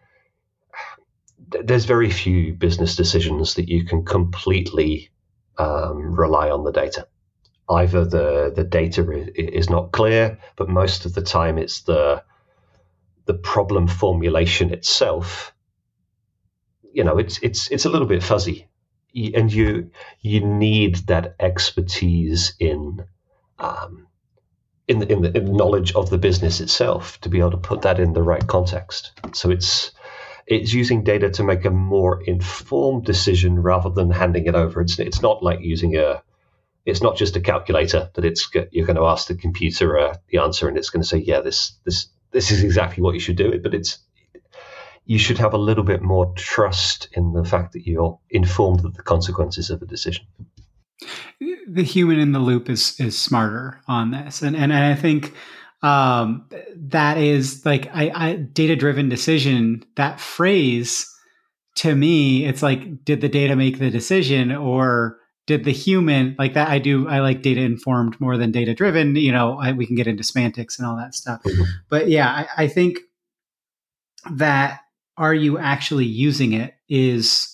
[1.64, 5.10] there's very few business decisions that you can completely
[5.58, 7.08] um, rely on the data.
[7.70, 9.02] Either the the data
[9.36, 12.24] is not clear, but most of the time it's the
[13.26, 15.54] the problem formulation itself.
[16.94, 18.68] You know, it's it's it's a little bit fuzzy,
[19.16, 19.90] and you
[20.22, 23.04] you need that expertise in
[23.58, 24.08] um,
[24.88, 28.00] in the, in the knowledge of the business itself to be able to put that
[28.00, 29.14] in the right context.
[29.34, 29.92] So it's
[30.48, 34.82] it's using data to make a more informed decision rather than handing it over.
[34.82, 36.22] It's it's not like using a
[36.86, 40.38] it's not just a calculator that it's you're going to ask the computer uh, the
[40.38, 43.38] answer and it's going to say yeah this this this is exactly what you should
[43.38, 43.64] do it.
[43.64, 44.00] But it's
[45.06, 48.96] you should have a little bit more trust in the fact that you're informed of
[48.96, 50.26] the consequences of a decision.
[51.68, 55.34] The human in the loop is is smarter on this, and and I think
[55.82, 59.84] um, that is like I, I data driven decision.
[59.96, 61.12] That phrase
[61.78, 66.54] to me, it's like, did the data make the decision, or did the human like
[66.54, 66.70] that?
[66.70, 67.08] I do.
[67.08, 69.16] I like data informed more than data driven.
[69.16, 71.64] You know, I, we can get into semantics and all that stuff, mm-hmm.
[71.90, 73.00] but yeah, I, I think
[74.32, 74.80] that
[75.18, 77.52] are you actually using it is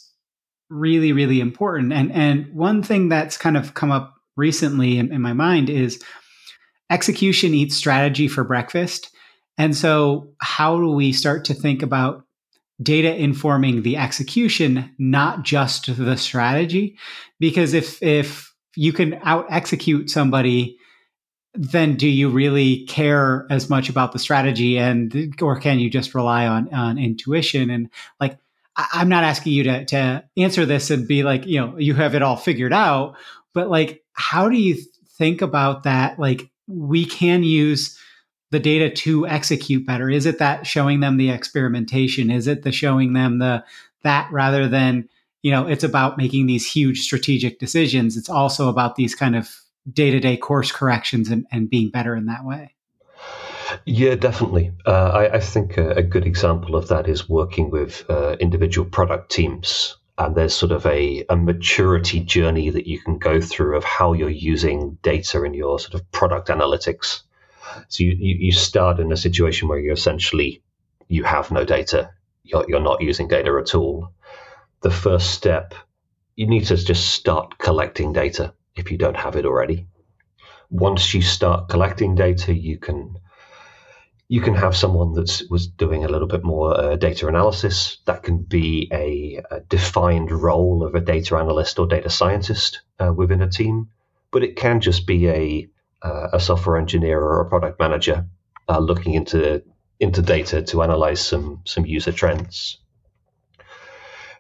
[0.70, 5.22] really really important and and one thing that's kind of come up recently in, in
[5.22, 6.02] my mind is
[6.92, 9.10] execution eats strategy for breakfast
[9.58, 12.26] and so how do we start to think about
[12.82, 16.98] data informing the execution not just the strategy
[17.40, 20.78] because if if you can out execute somebody
[21.54, 26.16] then do you really care as much about the strategy and or can you just
[26.16, 28.38] rely on on intuition and like
[28.76, 32.16] I'm not asking you to to answer this and be like, you know, you have
[32.16, 33.18] it all figured out,
[33.54, 34.78] but like, how do you
[35.18, 36.20] think about that?
[36.20, 37.98] Like, we can use
[38.52, 40.10] the data to execute better.
[40.10, 42.30] Is it that showing them the experimentation?
[42.30, 43.64] Is it the showing them the
[44.04, 45.08] that rather than
[45.42, 48.16] you know, it's about making these huge strategic decisions.
[48.16, 49.50] It's also about these kind of
[49.92, 52.76] day to day course corrections and, and being better in that way.
[53.86, 54.74] Yeah, definitely.
[54.86, 58.88] Uh, I, I, think a, a, good example of that is working with uh, individual
[58.88, 59.96] product teams.
[60.22, 64.14] And there's sort of a, a maturity journey that you can go through of how
[64.14, 67.24] you're using data in your sort of product analytics.
[67.88, 70.62] So you, you, you start in a situation where you essentially
[71.08, 72.12] you have no data,
[72.44, 74.14] you're, you're not using data at all.
[74.82, 75.74] The first step
[76.36, 79.88] you need to just start collecting data if you don't have it already.
[80.70, 83.16] Once you start collecting data, you can
[84.32, 87.98] you can have someone that was doing a little bit more uh, data analysis.
[88.06, 93.12] That can be a, a, defined role of a data analyst or data scientist uh,
[93.12, 93.90] within a team,
[94.32, 95.70] but it can just be a
[96.02, 98.26] uh, a software engineer or a product manager
[98.70, 99.64] uh, looking into
[100.00, 102.78] into data to analyze some some user trends.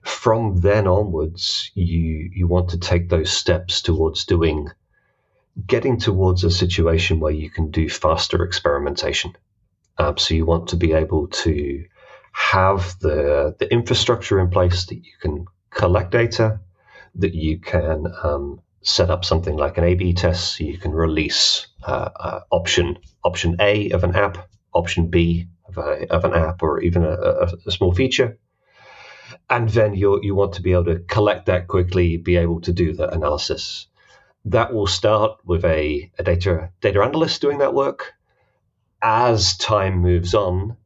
[0.04, 4.69] From then onwards, you you want to take those steps towards doing
[5.67, 9.36] getting towards a situation where you can do faster experimentation
[9.97, 11.86] um, so you want to be able to
[12.34, 16.60] have the the infrastructure in place that you can collect data,
[17.15, 21.67] that you can um, set up something like an A/B test, so you can release
[21.84, 26.63] uh, uh, option option A of an app, option B of, a, of an app,
[26.63, 28.38] or even a, a, a small feature,
[29.49, 32.71] and then you you want to be able to collect that quickly, be able to
[32.71, 33.88] do the analysis.
[34.45, 38.13] That will start with a, a data data analyst doing that work
[39.01, 40.77] as time moves on,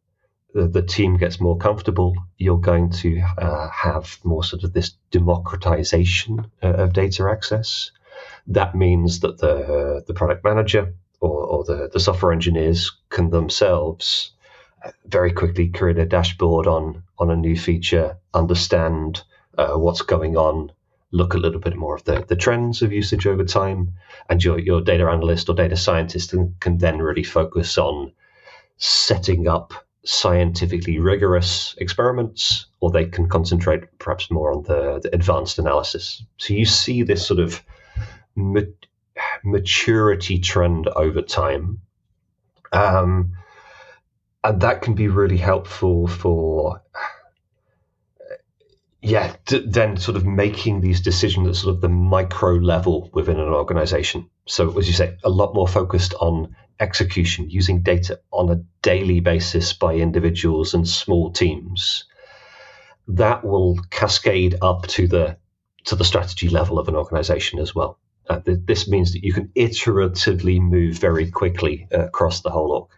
[0.53, 2.15] the, the team gets more comfortable.
[2.37, 7.91] You're going to uh, have more sort of this democratization uh, of data access.
[8.47, 14.31] That means that the the product manager or, or the, the software engineers can themselves
[14.85, 19.23] uh, very quickly create a dashboard on on a new feature, understand
[19.57, 20.71] uh, what's going on,
[21.15, 23.93] look a little bit more of the, the trends of usage over time,
[24.29, 28.11] and your, your data analyst or data scientist can, can then really focus on
[28.77, 29.73] setting up
[30.03, 36.23] scientifically rigorous experiments, or they can concentrate perhaps more on the, the advanced analysis.
[36.37, 37.63] So you see this sort of
[38.35, 38.61] ma-
[39.43, 41.79] maturity trend over time.
[42.71, 43.31] Um,
[44.43, 46.81] and that can be really helpful for
[49.05, 53.39] yeah, d- then sort of making these decisions at sort of the micro level within
[53.39, 54.27] an organization.
[54.47, 59.19] So, as you say, a lot more focused on execution, using data on a daily
[59.19, 62.05] basis by individuals and small teams.
[63.07, 65.37] That will cascade up to the
[65.83, 67.99] to the strategy level of an organization as well.
[68.27, 72.71] Uh, th- this means that you can iteratively move very quickly uh, across the whole
[72.71, 72.89] org.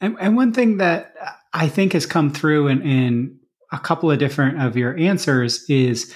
[0.00, 1.16] And, and, one thing that
[1.52, 3.37] I think has come through in, in
[3.72, 6.14] a couple of different of your answers is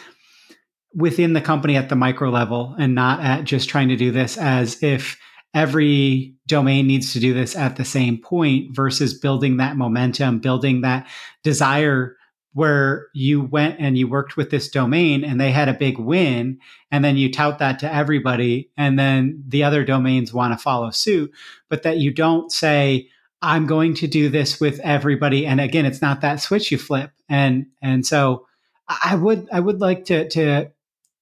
[0.94, 4.36] within the company at the micro level and not at just trying to do this
[4.36, 5.18] as if
[5.54, 10.80] every domain needs to do this at the same point versus building that momentum, building
[10.80, 11.06] that
[11.42, 12.16] desire
[12.54, 16.58] where you went and you worked with this domain and they had a big win
[16.90, 20.90] and then you tout that to everybody and then the other domains want to follow
[20.90, 21.30] suit
[21.70, 23.08] but that you don't say
[23.42, 25.46] I'm going to do this with everybody.
[25.46, 27.10] And again, it's not that switch you flip.
[27.28, 28.46] And and so
[28.88, 30.70] I would I would like to to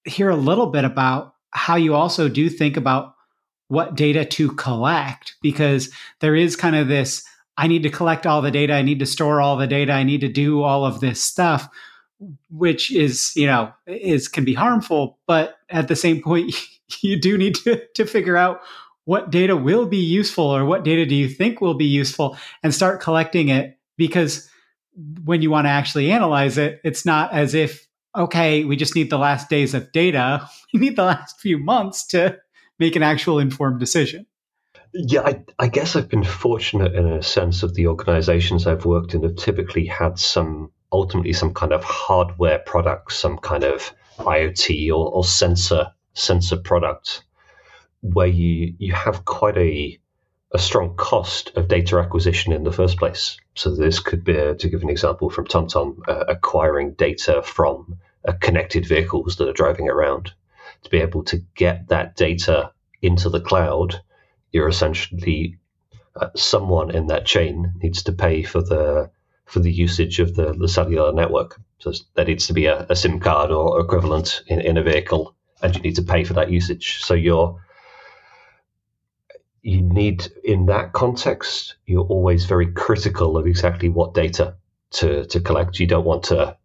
[0.05, 3.15] hear a little bit about how you also do think about
[3.69, 7.25] what data to collect because there is kind of this
[7.57, 10.03] I need to collect all the data, I need to store all the data, I
[10.03, 11.69] need to do all of this stuff
[12.51, 16.55] which is, you know, is can be harmful, but at the same point
[17.01, 18.61] you do need to to figure out
[19.05, 22.75] what data will be useful or what data do you think will be useful and
[22.75, 24.49] start collecting it because
[25.25, 27.87] when you want to actually analyze it it's not as if
[28.17, 30.49] okay we just need the last days of data.
[30.73, 32.39] We need the last few months to
[32.79, 34.27] make an actual informed decision.
[34.95, 39.15] Yeah I, I guess i've been fortunate in a sense of the organizations i've worked
[39.15, 44.91] in have typically had some ultimately some kind of hardware product some kind of iot
[44.91, 47.25] or, or sensor sensor product
[48.01, 49.99] where you you have quite a
[50.53, 53.37] a strong cost of data acquisition in the first place.
[53.55, 58.33] So this could be, to give an example from TomTom, uh, acquiring data from uh,
[58.41, 60.33] connected vehicles that are driving around.
[60.83, 64.01] To be able to get that data into the cloud,
[64.51, 65.59] you're essentially
[66.17, 69.11] uh, someone in that chain needs to pay for the
[69.45, 71.61] for the usage of the, the cellular network.
[71.79, 75.35] So there needs to be a, a SIM card or equivalent in, in a vehicle,
[75.63, 77.03] and you need to pay for that usage.
[77.03, 77.61] So you're
[79.63, 84.55] you need in that context you're always very critical of exactly what data
[84.91, 85.79] to, to collect.
[85.79, 86.57] You don't want to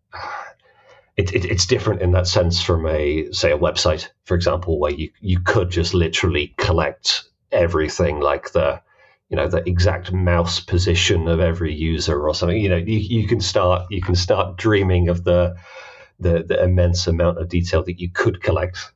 [1.17, 4.91] it, it, it's different in that sense from a say a website for example where
[4.91, 8.81] you, you could just literally collect everything like the
[9.29, 12.57] you know the exact mouse position of every user or something.
[12.57, 15.55] You know you, you can start you can start dreaming of the,
[16.19, 18.91] the the immense amount of detail that you could collect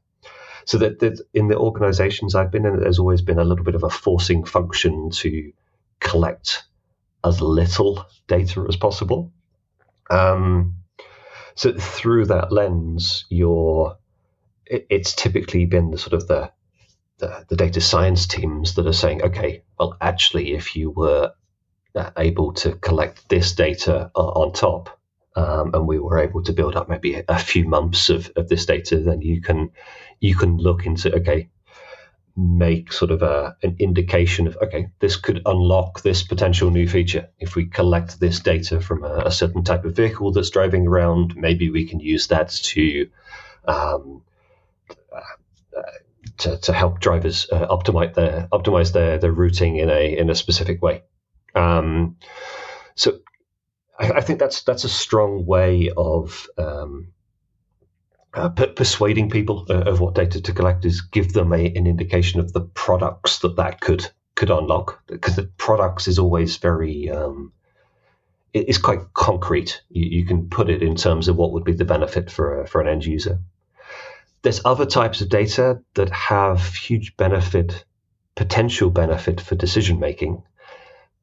[0.70, 3.82] so that, in the organizations I've been in, there's always been a little bit of
[3.82, 5.52] a forcing function to
[6.00, 6.64] collect
[7.24, 9.34] as little data as possible.
[10.12, 10.76] Um,
[11.56, 13.98] so through that lens, you're
[14.68, 16.52] it, it's typically been the sort of the,
[17.18, 21.32] the, the data science teams that are saying, okay, well, actually, if you were
[21.96, 25.00] uh, able to collect this data on top,
[25.36, 28.68] um, and we were able to build up maybe a few months of, of this
[28.68, 29.72] data, then you can
[30.20, 31.50] you can look into okay,
[32.36, 37.30] make sort of a, an indication of okay, this could unlock this potential new feature
[37.40, 41.36] if we collect this data from a, a certain type of vehicle that's driving around.
[41.36, 43.10] Maybe we can use that to
[43.66, 44.22] um,
[45.16, 45.82] uh,
[46.40, 50.36] to, to help drivers uh, optimize their optimize their, their routing in a in a
[50.36, 51.04] specific way.
[51.56, 52.18] Um,
[52.96, 53.20] so
[54.00, 57.10] I, I, think that's that's a strong way of um,
[58.34, 61.88] uh, per- persuading people uh, of what data to collect is give them a, an
[61.88, 67.10] indication of the products that that could could unlock because the products is always very
[67.10, 67.52] um,
[68.54, 69.82] it, it's quite concrete.
[69.90, 72.68] You, you, can put it in terms of what would be the benefit for a,
[72.68, 73.40] for an end user.
[74.42, 77.84] There's other types of data that have huge benefit,
[78.36, 80.44] potential benefit for decision making,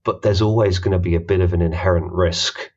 [0.04, 2.70] but there's always going to be a bit of an inherent risk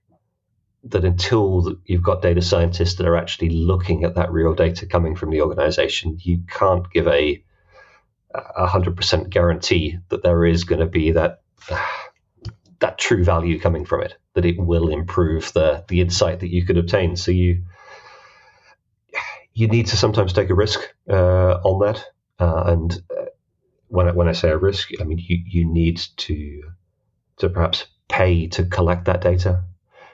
[0.83, 5.15] that until you've got data scientists that are actually looking at that real data coming
[5.15, 7.43] from the organization, you can't give a
[8.33, 11.41] a hundred percent guarantee that there is going to be that
[12.79, 16.65] that true value coming from it, that it will improve the the insight that you
[16.65, 17.15] could obtain.
[17.15, 17.63] So you
[19.53, 22.05] you need to sometimes take a risk uh, on that,
[22.39, 23.25] uh, and uh,
[23.87, 26.63] when I, when I say a risk, I mean you you need to
[27.37, 29.63] to perhaps pay to collect that data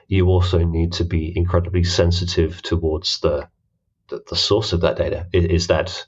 [0.08, 3.48] you also need to be incredibly sensitive towards the
[4.08, 5.26] the, the source of that data.
[5.32, 6.06] Is, is that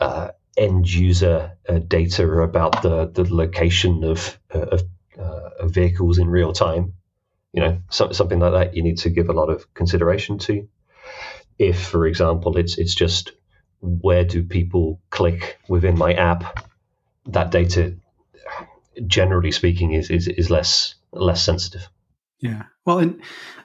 [0.00, 4.82] uh, end user uh, data about the the location of uh, of,
[5.18, 6.94] uh, of, vehicles in real time?
[7.52, 8.76] You know, so, something like that.
[8.76, 10.68] You need to give a lot of consideration to.
[11.58, 13.32] If, for example, it's it's just
[13.80, 16.68] where do people click within my app,
[17.26, 17.96] that data,
[19.06, 21.88] generally speaking, is is, is less less sensitive.
[22.38, 22.64] Yeah.
[22.86, 23.20] Well, and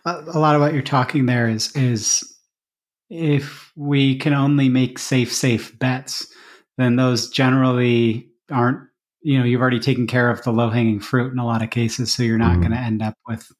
[0.05, 2.35] a lot of what you're talking there is is
[3.09, 6.27] if we can only make safe, safe bets,
[6.77, 8.79] then those generally aren't.
[9.21, 11.71] You know, you've already taken care of the low hanging fruit in a lot of
[11.71, 12.61] cases, so you're not mm-hmm.
[12.61, 13.51] going to end up with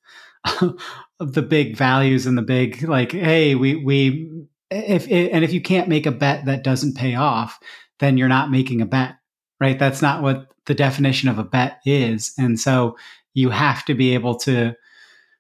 [1.20, 4.30] the big values and the big like, hey, we we
[4.70, 7.58] if and if you can't make a bet that doesn't pay off,
[8.00, 9.16] then you're not making a bet,
[9.60, 9.80] right?
[9.80, 12.96] That's not what the definition of a bet is, and so
[13.34, 14.76] you have to be able to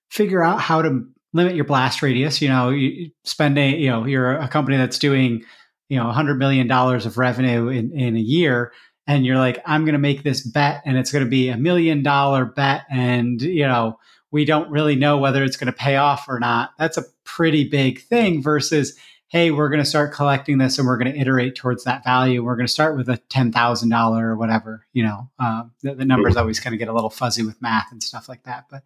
[0.09, 2.41] figure out how to limit your blast radius.
[2.41, 5.43] You know, you spend a, you know, you're a company that's doing,
[5.89, 8.71] you know, $100 million of revenue in, in a year.
[9.07, 11.57] And you're like, I'm going to make this bet and it's going to be a
[11.57, 12.85] million dollar bet.
[12.89, 13.99] And, you know,
[14.31, 16.71] we don't really know whether it's going to pay off or not.
[16.79, 18.97] That's a pretty big thing versus,
[19.27, 22.43] hey, we're going to start collecting this and we're going to iterate towards that value.
[22.43, 26.37] We're going to start with a $10,000 or whatever, you know, uh, the, the, numbers
[26.37, 28.65] always kind of get a little fuzzy with math and stuff like that.
[28.69, 28.83] But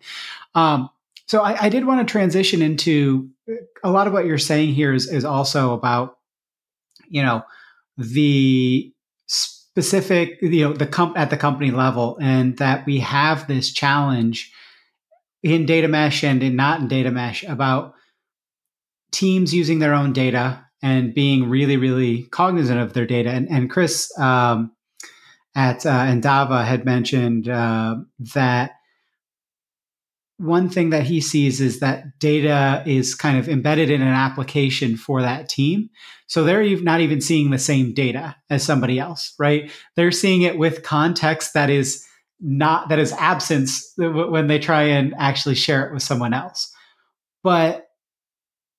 [0.56, 0.90] um,
[1.30, 3.30] so I, I, did want to transition into
[3.84, 6.18] a lot of what you're saying here is, is also about,
[7.08, 7.44] you know,
[7.98, 8.92] the
[9.28, 14.52] specific, you know, the comp at the company level, and that we have this challenge
[15.44, 17.94] in data mesh and in not in data mesh about
[19.12, 23.30] teams using their own data and being really, really cognizant of their data.
[23.30, 24.72] And, and Chris um,
[25.56, 27.98] at uh, Endava had mentioned uh,
[28.34, 28.79] that
[30.40, 34.96] one thing that he sees is that data is kind of embedded in an application
[34.96, 35.90] for that team.
[36.28, 39.70] So they're not even seeing the same data as somebody else, right?
[39.98, 42.06] They're seeing it with context that is
[42.40, 46.74] not, that is absence when they try and actually share it with someone else.
[47.44, 47.88] But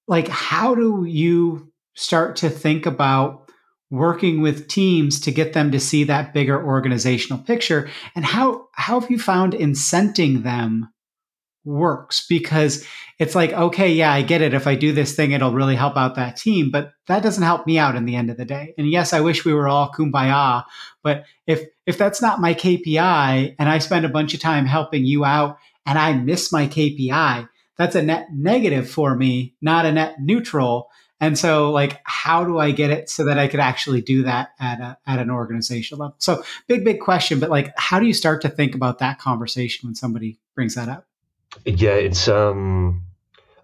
[0.08, 3.50] like, how do you start to think about
[3.90, 7.90] working with teams to get them to see that bigger organizational picture?
[8.16, 10.88] And how, how have you found incenting them
[11.64, 12.86] works because
[13.18, 14.54] it's like okay yeah i get it.
[14.54, 17.66] If i do this thing it'll really help out that team but that doesn't help
[17.66, 18.74] me out in the end of the day.
[18.78, 20.64] And yes i wish we were all kumbaya
[21.02, 25.04] but if if that's not my kpi and i spend a bunch of time helping
[25.04, 27.46] you out and i miss my kpi
[27.76, 30.88] that's a net negative for me not a net neutral.
[31.22, 34.50] And so like how do i get it so that i could actually do that
[34.58, 36.16] at a, at an organization level?
[36.18, 39.86] So big big question but like how do you start to think about that conversation
[39.86, 41.06] when somebody brings that up
[41.64, 42.28] yeah, it's.
[42.28, 43.05] Um,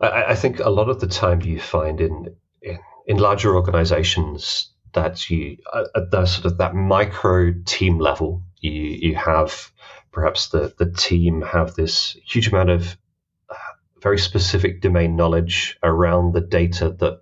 [0.00, 4.70] I, I, think a lot of the time you find in in, in larger organizations
[4.92, 5.58] that you
[5.94, 9.70] at the sort of that micro team level, you you have
[10.12, 12.96] perhaps the the team have this huge amount of
[13.50, 13.54] uh,
[14.02, 17.20] very specific domain knowledge around the data that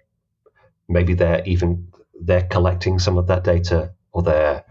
[0.88, 1.88] maybe they're even
[2.20, 4.64] they're collecting some of that data or they're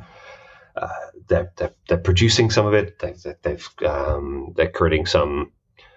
[0.76, 0.88] uh,
[1.28, 3.00] they're, they're, they're producing some of it.
[3.00, 5.52] They've, they've um, they're creating some.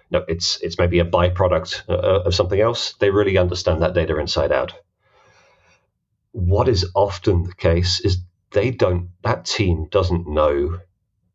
[0.09, 2.93] No, it's it's maybe a byproduct uh, of something else.
[2.93, 4.73] They really understand that data inside out.
[6.31, 8.19] What is often the case is
[8.51, 9.09] they don't.
[9.23, 10.79] That team doesn't know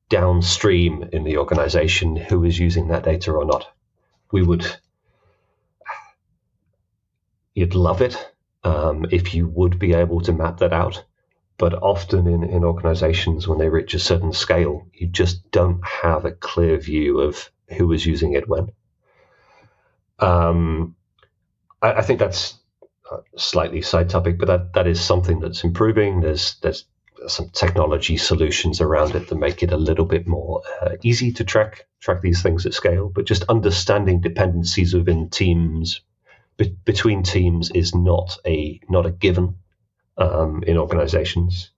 [0.08, 3.66] downstream in the organization who is using that data or not.
[4.30, 4.64] We would.
[7.54, 8.16] You'd love it
[8.64, 11.04] um, if you would be able to map that out
[11.62, 16.24] but often in, in organizations, when they reach a certain scale, you just don't have
[16.24, 18.68] a clear view of who is using it when.
[20.18, 20.94] Um,
[21.80, 22.58] I, I, think that's
[23.10, 26.20] a slightly side topic, but that, that is something that's improving.
[26.20, 26.84] There's there's
[27.26, 31.44] some technology solutions around it that make it a little bit more uh, easy to
[31.44, 33.08] track track these things at scale.
[33.08, 36.02] But just understanding dependencies within teams
[36.56, 39.56] be- between teams is not a not a given
[40.18, 41.70] um, in organizations.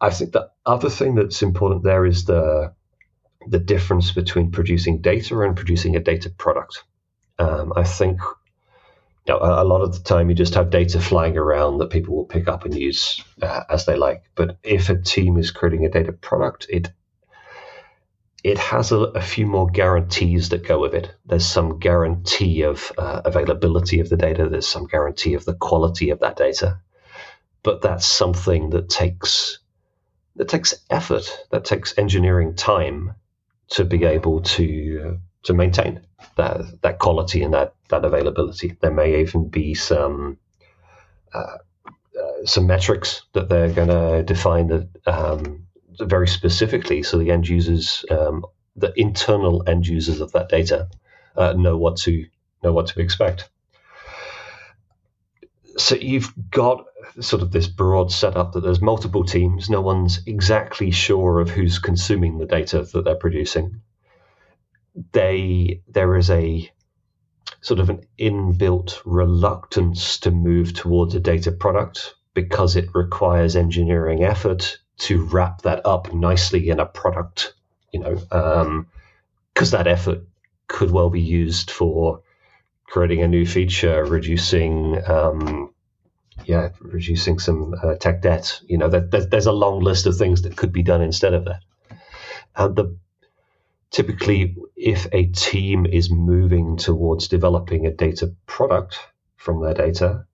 [0.00, 2.72] I think the other thing that's important there is the
[3.50, 6.84] the difference between producing data and producing a data product.
[7.38, 8.20] Um, I think
[9.26, 12.16] you know, a, lot of the time you just have data flying around that people
[12.16, 14.24] will pick up and use uh, as they like.
[14.34, 16.90] But if a team is creating a data product, it
[18.44, 21.12] it has a, a, few more guarantees that go with it.
[21.26, 24.48] There's some guarantee of uh, availability of the data.
[24.48, 26.80] There's some guarantee of the quality of that data
[27.62, 29.58] but that's something that takes
[30.36, 33.14] that takes effort, that takes engineering time
[33.70, 36.00] to be able to to maintain
[36.36, 38.76] that that quality and that that availability.
[38.80, 40.38] There may even be some
[41.32, 45.66] uh, uh, some metrics that they're going to define that um,
[46.00, 48.44] very specifically, so the end users, um,
[48.76, 50.88] the internal end users of that data,
[51.36, 52.26] uh, know what to
[52.62, 53.48] know what to expect
[55.78, 56.86] so you've got
[57.20, 59.68] sort of this broad setup that there's multiple teams.
[59.68, 63.80] No one's exactly sure of who's consuming the data that they're producing.
[65.12, 66.70] They there is a
[67.60, 74.24] sort of an inbuilt reluctance to move towards a data product because it requires engineering
[74.24, 77.54] effort to wrap that up nicely in a product.
[77.92, 78.14] You know,
[79.54, 80.20] because um, that effort
[80.68, 82.22] could well be used for
[82.86, 85.72] creating a new feature, reducing, um,
[86.44, 88.60] yeah, reducing some uh, tech debt.
[88.66, 91.44] You know, that, there's a long list of things that could be done instead of
[91.46, 91.62] that.
[92.56, 92.96] And the
[93.90, 98.98] typically, if a team is moving towards developing a data product
[99.36, 100.26] from their data,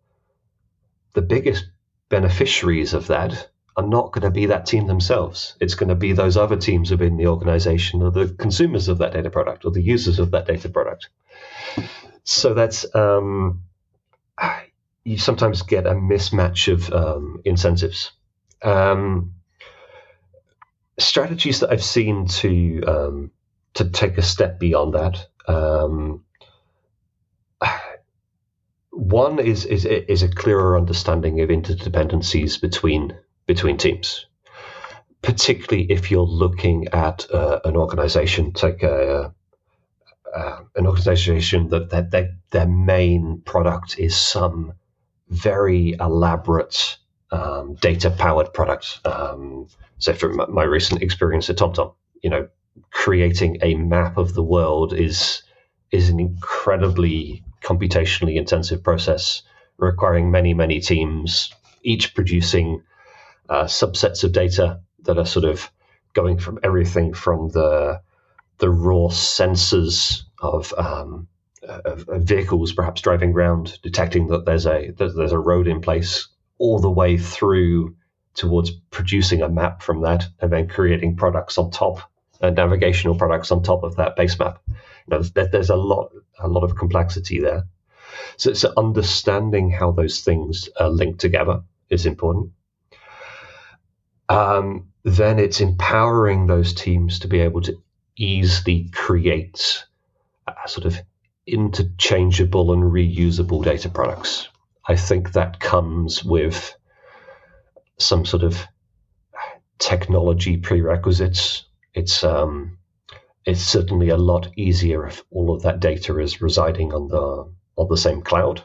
[1.13, 1.67] the biggest
[2.09, 5.57] beneficiaries of that are not going to be that team themselves.
[5.61, 9.13] It's going to be those other teams within the organization or the consumers of that
[9.13, 11.09] data product or the users of that data product.
[12.23, 13.63] So that's um,
[15.05, 18.13] you sometimes get a mismatch of um, incentives.
[18.63, 19.35] Um,
[20.99, 23.31] strategies that I've seen to um,
[23.75, 25.27] to take a step beyond that.
[25.47, 26.25] Um,
[28.91, 34.27] one is, is is a clearer understanding of interdependencies between between teams,
[35.21, 38.53] particularly if you're looking at uh, an organization.
[38.53, 39.35] Take a
[40.35, 44.73] uh, an organization that, that, that their main product is some
[45.29, 46.99] very elaborate
[47.31, 49.01] um, data powered product.
[49.05, 49.69] Um,
[49.99, 52.49] so, from my recent experience at TomTom, you know,
[52.91, 55.43] creating a map of the world is
[55.91, 59.43] is an incredibly computationally intensive process,
[59.79, 61.53] requiring many many teams,
[61.83, 62.83] each producing
[63.49, 65.71] uh, subsets of data that are sort of
[66.15, 68.01] going from everything from the
[68.59, 71.27] the raw sensors of, um,
[71.67, 76.79] of, vehicles perhaps driving around, detecting that there's a there's a road in place, all
[76.79, 77.97] the way through
[78.35, 82.01] towards producing a map from that, and then creating products on top,
[82.41, 84.61] uh, navigational products on top of that base map.
[84.69, 84.75] You
[85.09, 87.65] know, there's, there's a lot a lot of complexity there.
[88.37, 92.53] So, so understanding how those things are linked together is important.
[94.29, 97.81] Um, then it's empowering those teams to be able to
[98.17, 99.85] easily create
[100.47, 100.97] a sort of
[101.47, 104.49] interchangeable and reusable data products.
[104.87, 106.75] I think that comes with
[107.99, 108.67] some sort of
[109.79, 111.65] technology prerequisites.
[111.95, 112.79] It's um,
[113.45, 117.89] it's certainly a lot easier if all of that data is residing on the on
[117.89, 118.65] the same cloud.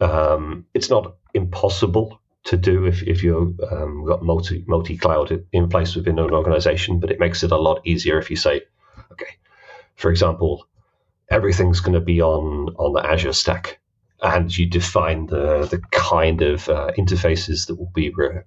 [0.00, 5.68] Um, it's not impossible to do if, if you've um, got multi multi cloud in
[5.68, 8.62] place within an organization, but it makes it a lot easier if you say,
[9.12, 9.36] okay,
[9.96, 10.66] for example,
[11.30, 13.78] everything's going to be on on the Azure stack.
[14.22, 18.42] and you define the the kind of uh, interfaces that will be re-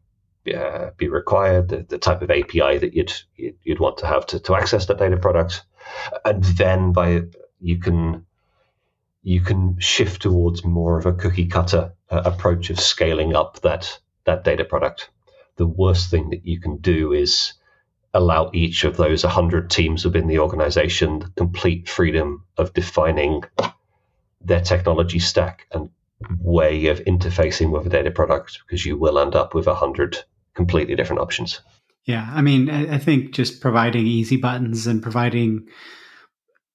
[0.56, 4.40] uh, be required, the, the type of API that you'd you'd want to have to,
[4.40, 5.64] to access that data product,
[6.26, 7.22] and then by
[7.60, 8.26] you can
[9.24, 14.00] you can shift towards more of a cookie cutter uh, approach of scaling up that
[14.26, 15.10] that data product.
[15.58, 17.54] The worst thing that you can do is
[18.14, 23.44] allow each of those 100 teams within the organization the complete freedom of defining
[24.42, 25.90] their technology stack and
[26.40, 30.18] way of interfacing with a data product because you will end up with 100
[30.54, 31.62] completely different options.
[32.06, 35.68] Yeah, I mean, I think just providing easy buttons and providing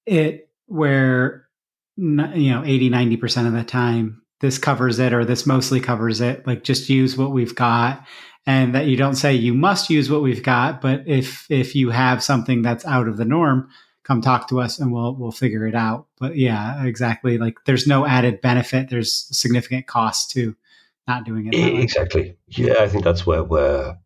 [0.06, 1.48] it where
[1.96, 2.04] you
[2.50, 6.62] know 80 90% of the time this covers it or this mostly covers it like
[6.62, 8.04] just use what we've got
[8.46, 11.90] and that you don't say you must use what we've got but if if you
[11.90, 13.68] have something that's out of the norm
[14.06, 16.06] come talk to us and we'll we'll figure it out.
[16.20, 17.38] But yeah exactly.
[17.38, 18.88] Like there's no added benefit.
[18.88, 20.54] There's significant cost to
[21.08, 22.36] not doing it exactly.
[22.48, 23.96] Yeah i think that's where where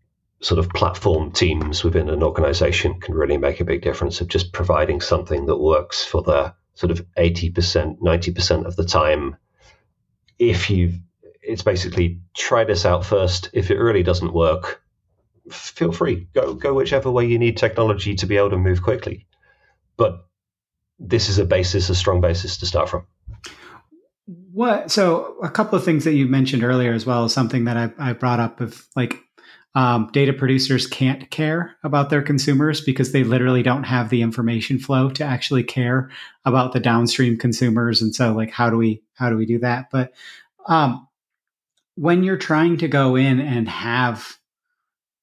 [0.42, 4.52] sort of platform teams within an organization can really make a big difference of just
[4.52, 9.36] providing something that works for the sort of 80% 90% of the time.
[10.38, 10.92] If you
[11.42, 13.50] it's basically try this out first.
[13.52, 14.82] If it really doesn't work,
[15.50, 19.26] feel free go go whichever way you need technology to be able to move quickly.
[19.96, 20.26] But
[20.98, 23.06] this is a basis, a strong basis to start from.
[24.52, 24.90] What?
[24.90, 28.10] So a couple of things that you mentioned earlier, as well as something that I,
[28.10, 29.18] I brought up of like
[29.74, 34.78] um, data producers can't care about their consumers because they literally don't have the information
[34.78, 36.10] flow to actually care
[36.44, 39.88] about the downstream consumers and so like how do we how do we do that
[39.92, 40.12] but
[40.66, 41.06] um,
[42.00, 44.36] when you're trying to go in and have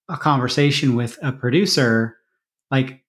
[0.09, 2.17] a conversation with a producer
[2.71, 3.03] like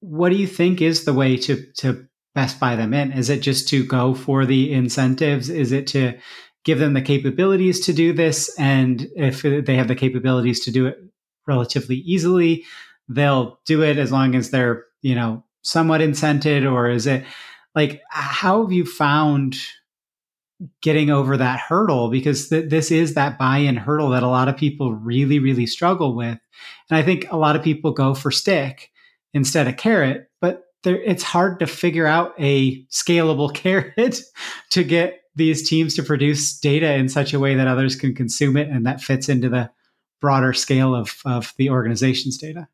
[0.00, 3.40] what do you think is the way to to best buy them in is it
[3.40, 6.18] just to go for the incentives is it to
[6.64, 8.52] give them the capabilities to do this.
[8.58, 10.98] And if they have the capabilities to do it
[11.46, 12.64] relatively easily,
[13.08, 16.70] they'll do it as long as they're, you know, somewhat incented.
[16.70, 17.24] Or is it
[17.74, 19.56] like, how have you found
[20.82, 22.10] getting over that hurdle?
[22.10, 25.66] Because th- this is that buy in hurdle that a lot of people really, really
[25.66, 26.38] struggle with.
[26.90, 28.90] And I think a lot of people go for stick
[29.32, 34.20] instead of carrot, but there, it's hard to figure out a scalable carrot
[34.70, 38.56] to get these teams to produce data in such a way that others can consume
[38.56, 39.70] it and that fits into the
[40.20, 42.68] broader scale of, of the organization's data?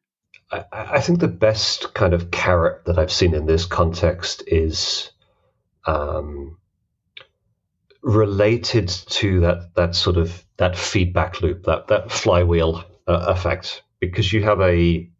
[0.52, 5.10] I, I think the best kind of carrot that I've seen in this context is
[5.86, 6.58] um,
[8.02, 14.32] related to that that sort of that feedback loop, that that flywheel uh, effect, because
[14.32, 15.10] you have a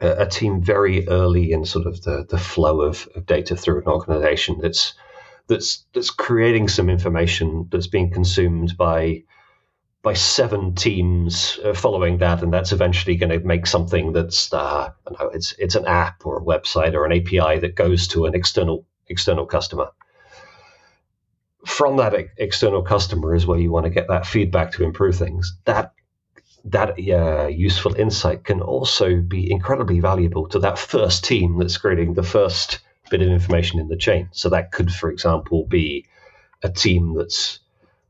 [0.00, 3.86] a team very early in sort of the, the flow of, of data through an
[3.86, 4.94] organization that's
[5.46, 9.22] that's that's creating some information that's being consumed by
[10.02, 14.90] by seven teams uh, following that, and that's eventually going to make something that's uh,
[15.18, 18.34] know, it's it's an app or a website or an API that goes to an
[18.34, 19.90] external external customer.
[21.66, 25.56] From that external customer is where you want to get that feedback to improve things.
[25.64, 25.92] That
[26.64, 32.14] that uh, useful insight can also be incredibly valuable to that first team that's creating
[32.14, 34.28] the first bit of information in the chain.
[34.32, 36.06] So that could, for example, be
[36.62, 37.60] a team that's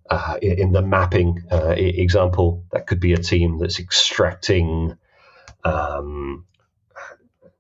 [0.09, 2.65] uh, in the mapping uh, example.
[2.71, 4.97] That could be a team that's extracting
[5.65, 6.47] um,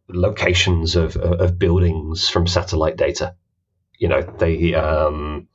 [0.08, 3.34] locations of, of buildings from satellite data.
[3.98, 5.48] You know, they um,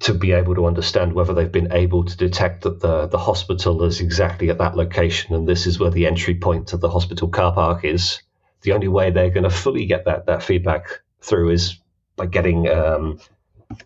[0.00, 3.82] to be able to understand whether they've been able to detect that the the hospital
[3.84, 7.28] is exactly at that location, and this is where the entry point to the hospital
[7.28, 8.22] car park is
[8.62, 11.78] the only way they're going to fully get that that feedback through is
[12.16, 13.18] by getting um,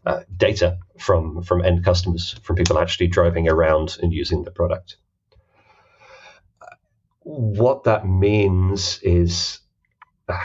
[0.04, 4.96] uh, data from from end customers, from people actually driving around and using the product.
[7.20, 9.60] What that means is.
[10.28, 10.38] Uh,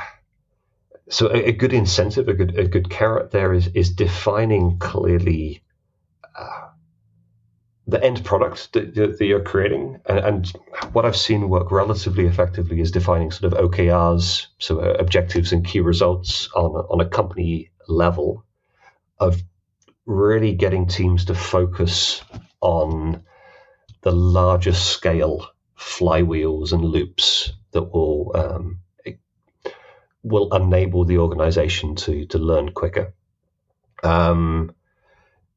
[1.10, 5.64] so a, a, good incentive, a good a good carrot there is is defining clearly
[6.38, 6.68] uh,
[7.88, 10.00] the end product that, that you're creating.
[10.06, 10.54] And, and,
[10.92, 15.66] what I've seen work relatively effectively is defining sort of OKRs, so uh, objectives and
[15.66, 18.44] key results on, on a company level
[19.20, 19.42] of
[20.06, 22.24] really getting teams to focus
[22.62, 23.24] on
[24.02, 25.48] the larger scale
[25.78, 28.80] flywheels and loops that will um,
[30.28, 33.14] will enable the organization to to learn quicker.
[34.04, 34.74] Um,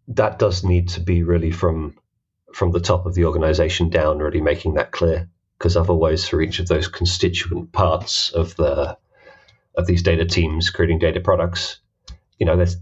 [0.08, 1.98] that does need to be really from
[2.52, 5.28] from the top of the organization down, really making that clear.
[5.58, 8.96] Because otherwise, for each of those constituent parts of the
[9.74, 11.80] of these data teams creating data products,
[12.38, 12.76] you know, there's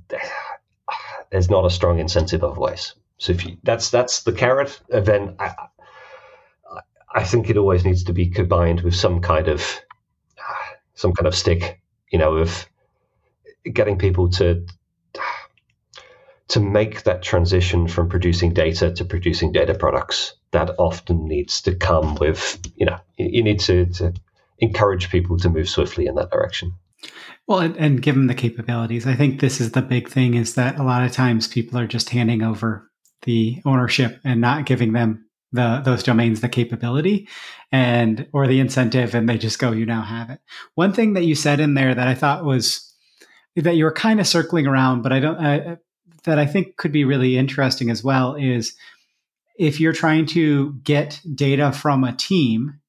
[1.30, 2.94] there's not a strong incentive otherwise.
[3.18, 5.54] So if you, that's that's the carrot, then I,
[7.12, 9.80] I think it always needs to be combined with some kind of
[10.94, 11.77] some kind of stick,
[12.10, 12.66] you know, of
[13.72, 14.66] getting people to
[16.48, 20.34] to make that transition from producing data to producing data products.
[20.52, 24.14] That often needs to come with, you know, you need to, to
[24.58, 26.72] encourage people to move swiftly in that direction.
[27.46, 29.06] Well, and, and give them the capabilities.
[29.06, 31.86] I think this is the big thing is that a lot of times people are
[31.86, 32.90] just handing over
[33.22, 37.28] the ownership and not giving them the those domains the capability
[37.72, 40.40] and or the incentive and they just go you now have it
[40.74, 42.94] one thing that you said in there that i thought was
[43.56, 45.76] that you were kind of circling around but i don't I,
[46.24, 48.74] that i think could be really interesting as well is
[49.58, 52.80] if you're trying to get data from a team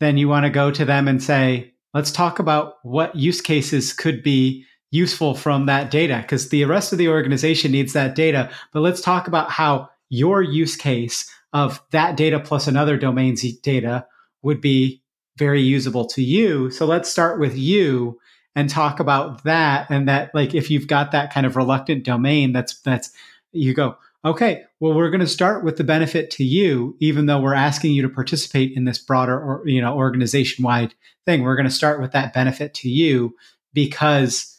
[0.00, 3.92] then you want to go to them and say let's talk about what use cases
[3.92, 8.50] could be useful from that data because the rest of the organization needs that data.
[8.72, 14.06] But let's talk about how your use case of that data plus another domain's data
[14.42, 15.02] would be
[15.36, 16.70] very usable to you.
[16.70, 18.18] So let's start with you
[18.54, 22.52] and talk about that and that like if you've got that kind of reluctant domain
[22.52, 23.10] that's that's
[23.52, 27.40] you go okay well we're going to start with the benefit to you even though
[27.40, 30.94] we're asking you to participate in this broader or you know organization wide
[31.26, 33.34] thing we're going to start with that benefit to you
[33.72, 34.58] because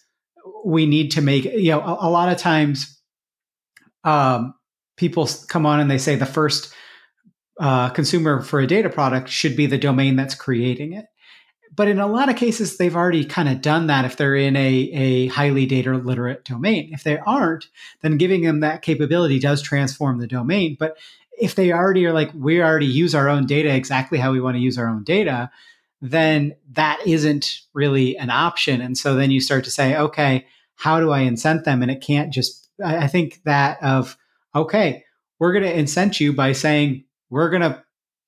[0.66, 2.98] we need to make you know a, a lot of times
[4.04, 4.54] um,
[5.02, 6.74] people come on and they say the first
[7.60, 11.08] uh, consumer for a data product should be the domain that's creating it
[11.76, 14.56] but in a lot of cases they've already kind of done that if they're in
[14.56, 17.68] a, a highly data literate domain if they aren't
[18.02, 20.97] then giving them that capability does transform the domain but
[21.38, 24.56] if they already are like we already use our own data exactly how we want
[24.56, 25.52] to use our own data
[26.02, 28.82] then that isn't really an option.
[28.82, 31.84] And so then you start to say, okay, how do I incent them?
[31.84, 34.18] And it can't just, I think that of,
[34.56, 35.04] okay,
[35.39, 37.84] we're going to incent you by saying, we're going to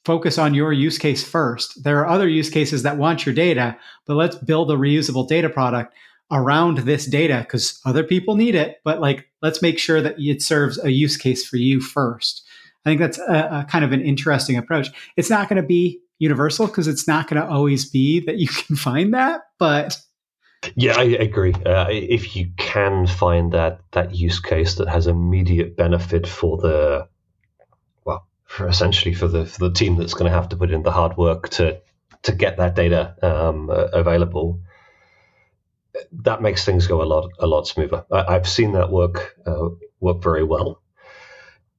[0.06, 1.84] focus on your use case first.
[1.84, 5.50] There are other use cases that want your data, but let's build a reusable data
[5.50, 5.94] product
[6.32, 8.78] around this data because other people need it.
[8.84, 12.44] But like, let's make sure that it serves a use case for you first.
[12.86, 14.90] I think that's a, a kind of an interesting approach.
[15.16, 18.48] It's not going to be universal because it's not going to always be that you
[18.68, 19.98] can find that, but
[20.76, 21.54] yeah, I agree.
[21.54, 27.08] Uh, if you can find that that use case that has immediate benefit for the
[28.06, 30.84] well, for essentially for the for the team that's going to have to put in
[30.84, 31.82] the hard work to
[32.24, 34.62] to get that data um, uh, available,
[36.12, 38.06] that makes things go a lot a lot smoother.
[38.12, 40.82] I, have seen that work uh, work very well.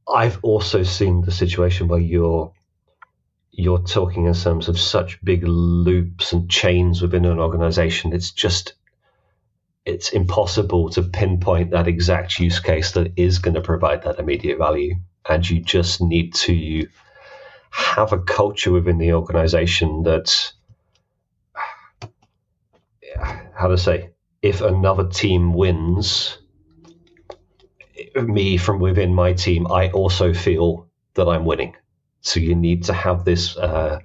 [0.06, 2.52] I've also seen the situation where you're
[3.56, 8.12] you're talking in terms of such big loops and chains within an organization.
[8.12, 8.74] It's just
[9.84, 14.58] it's impossible to pinpoint that exact use case that is going to provide that immediate
[14.58, 14.96] value.
[15.28, 16.88] And you just need to
[17.70, 20.52] have a culture within the organization that
[23.54, 24.10] how to say
[24.42, 26.38] if another team wins
[28.16, 31.74] me from within my team i also feel that i'm winning
[32.24, 34.00] so you need to have this uh,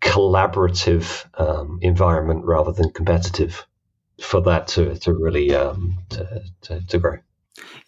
[0.00, 3.66] collaborative um, environment rather than competitive
[4.20, 7.18] for that to, to really um, to, to, to, grow.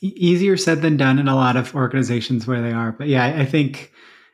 [0.00, 2.92] Easier said than done in a lot of organizations where they are.
[2.92, 3.92] But yeah, I think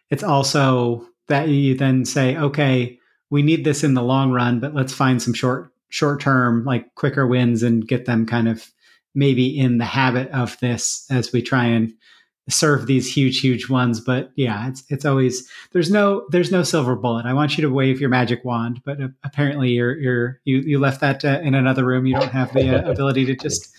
[0.08, 2.98] it's also that you then say, okay,
[3.28, 6.94] we need this in the long run, but let's find some short short term, like
[6.94, 8.70] quicker wins and get them kind of
[9.14, 11.92] maybe in the habit of this as we try and
[12.50, 16.96] serve these huge huge ones but yeah it's it's always there's no there's no silver
[16.96, 17.26] bullet.
[17.26, 20.78] I want you to wave your magic wand but uh, apparently you're you're you, you
[20.78, 22.06] left that uh, in another room.
[22.06, 23.72] You don't have the uh, ability to just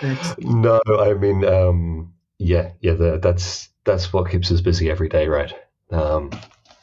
[0.00, 0.34] fix.
[0.38, 5.28] no i mean um yeah yeah the, that's that's what keeps us busy every day
[5.28, 5.52] right?
[5.90, 6.30] Um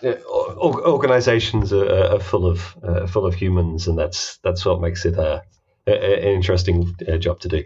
[0.03, 5.17] organizations are, are, full of uh, full of humans and that's that's what makes it
[5.17, 5.41] uh,
[5.85, 7.63] a, an interesting uh, job to do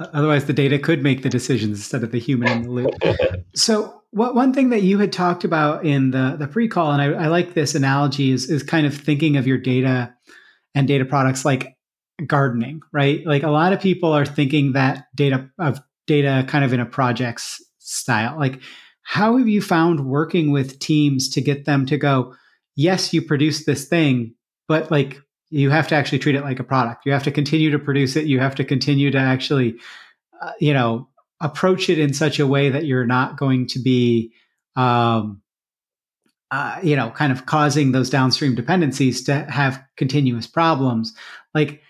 [0.00, 2.94] Otherwise, the data could make the decisions instead of the human in the loop.
[3.54, 7.02] so, what one thing that you had talked about in the the pre call, and
[7.02, 10.14] I, I like this analogy, is is kind of thinking of your data
[10.74, 11.76] and data products like
[12.26, 13.26] gardening, right?
[13.26, 16.86] Like a lot of people are thinking that data of data kind of in a
[16.86, 18.38] projects style.
[18.38, 18.60] Like,
[19.02, 22.34] how have you found working with teams to get them to go?
[22.76, 24.34] Yes, you produce this thing,
[24.68, 25.20] but like
[25.50, 27.06] you have to actually treat it like a product.
[27.06, 28.26] You have to continue to produce it.
[28.26, 29.76] You have to continue to actually,
[30.40, 31.08] uh, you know,
[31.40, 34.32] approach it in such a way that you're not going to be,
[34.76, 35.40] um,
[36.50, 41.14] uh, you know, kind of causing those downstream dependencies to have continuous problems.
[41.54, 41.82] Like,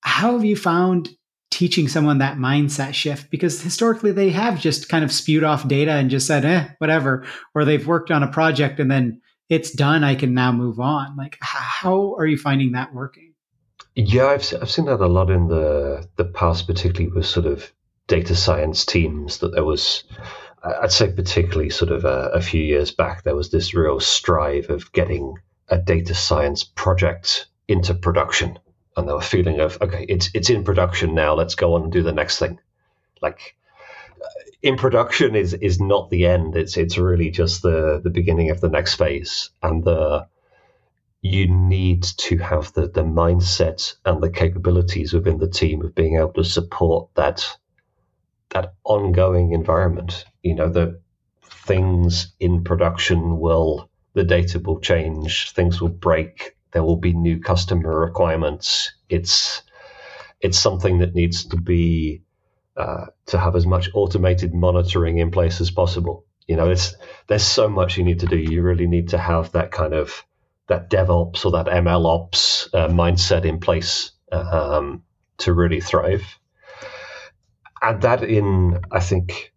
[0.00, 1.10] how have you found
[1.50, 5.92] teaching someone that mindset shift because historically they have just kind of spewed off data
[5.92, 10.04] and just said, eh, whatever, or they've worked on a project and then it's done.
[10.04, 11.16] I can now move on.
[11.16, 13.34] Like, how are you finding that working?
[13.94, 17.70] Yeah, I've, I've seen that a lot in the, the past, particularly with sort of
[18.06, 20.04] data science teams, that there was,
[20.62, 24.68] I'd say, particularly sort of a, a few years back, there was this real strive
[24.70, 25.36] of getting
[25.68, 28.58] a data science project into production
[28.96, 31.34] and there a feeling of okay, it's it's in production now.
[31.34, 32.60] Let's go on and do the next thing.
[33.20, 33.56] Like
[34.64, 36.56] in production is is not the end.
[36.56, 40.26] It's it's really just the the beginning of the next phase, and the
[41.20, 46.16] you need to have the the mindset and the capabilities within the team of being
[46.16, 47.46] able to support that
[48.50, 50.24] that ongoing environment.
[50.42, 50.98] You know, the
[51.44, 57.38] things in production will the data will change, things will break, there will be new
[57.38, 58.94] customer requirements.
[59.10, 59.62] It's
[60.40, 62.23] it's something that needs to be
[62.76, 66.26] uh, to have as much automated monitoring in place as possible.
[66.46, 66.94] You know, it's
[67.26, 68.36] there's so much you need to do.
[68.36, 70.24] You really need to have that kind of
[70.66, 75.02] that DevOps or that ML ops uh, mindset in place um,
[75.38, 76.22] to really thrive.
[77.82, 79.52] And that in, I think,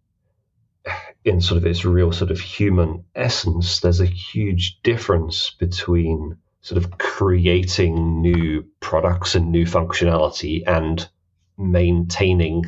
[1.24, 6.82] in sort of its real sort of human essence, there's a huge difference between sort
[6.82, 11.08] of creating new products and new functionality and
[11.56, 12.64] maintaining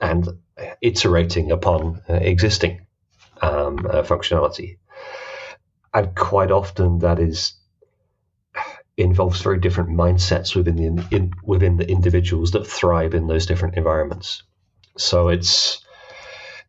[0.00, 0.28] and
[0.80, 2.86] iterating upon uh, existing
[3.42, 4.78] um, uh, functionality.
[5.92, 7.54] And quite often that is
[8.96, 13.76] involves very different mindsets within the in, within the individuals that thrive in those different
[13.76, 14.42] environments.
[14.96, 15.84] So it's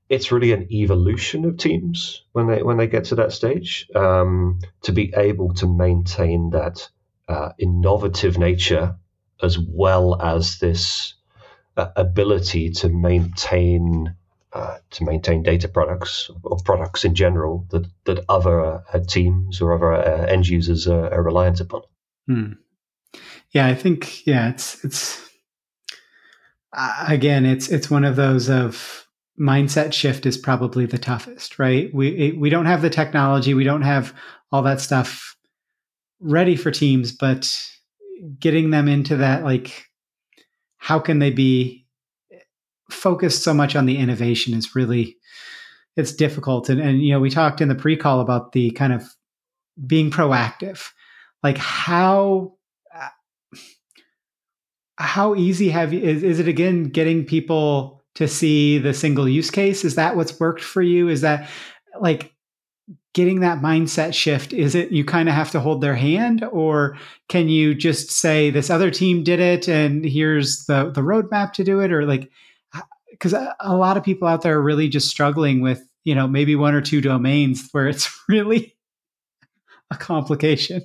[0.10, 4.60] it's really an evolution of teams when they when they get to that stage um,
[4.82, 6.90] to be able to maintain that
[7.28, 8.96] uh, innovative nature
[9.42, 11.16] as well as this
[11.78, 14.16] uh, ability to maintain
[14.54, 19.74] uh, to maintain data products or products in general that that other uh, teams or
[19.74, 21.82] other uh, end users are, are reliant upon.
[22.28, 22.54] Hmm.
[23.52, 25.30] Yeah, I think yeah, it's it's
[27.08, 29.08] again, it's it's one of those of
[29.40, 31.94] mindset shift is probably the toughest, right?
[31.94, 34.14] We we don't have the technology, we don't have
[34.52, 35.36] all that stuff
[36.20, 37.52] ready for teams, but
[38.40, 39.88] getting them into that like
[40.82, 41.86] how can they be
[42.90, 45.16] focused so much on the innovation is really
[45.96, 49.04] it's difficult and and you know we talked in the pre-call about the kind of
[49.88, 50.90] being proactive
[51.42, 52.54] like how
[52.94, 53.58] uh,
[54.98, 59.52] how easy have you is, is it again getting people to see the single use
[59.52, 59.86] case?
[59.86, 61.08] Is that what's worked for you?
[61.08, 61.50] Is that
[62.00, 62.34] like
[63.14, 64.54] getting that mindset shift?
[64.54, 66.98] Is it you kind of have to hold their hand, or
[67.30, 71.64] can you just say this other team did it and here's the the roadmap to
[71.64, 72.32] do it, or like
[73.12, 76.56] because a lot of people out there are really just struggling with you know maybe
[76.56, 78.76] one or two domains where it's really
[79.92, 80.82] a complication.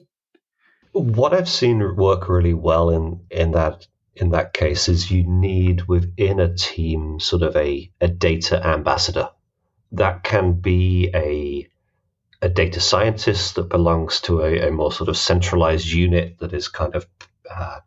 [0.92, 3.86] What I've seen work really well in in that
[4.16, 9.28] in that case is you need within a team sort of a, a data ambassador.
[9.92, 11.68] That can be a
[12.46, 16.68] a data scientist that belongs to a, a more sort of centralized unit that is
[16.68, 17.04] kind of
[17.50, 17.80] uh,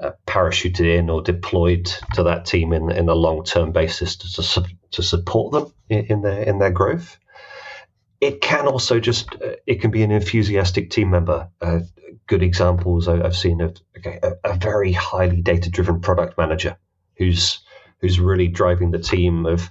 [0.00, 4.42] uh, parachuted in or deployed to that team in, in a long term basis to,
[4.42, 7.16] to, to support them in, in, their in their growth.
[8.20, 11.48] It can also just uh, it can be an enthusiastic team member.
[11.60, 11.80] Uh,
[12.26, 16.76] good examples I've seen of okay, a, a very highly data driven product manager
[17.16, 17.60] who's
[18.00, 19.70] who's really driving the team of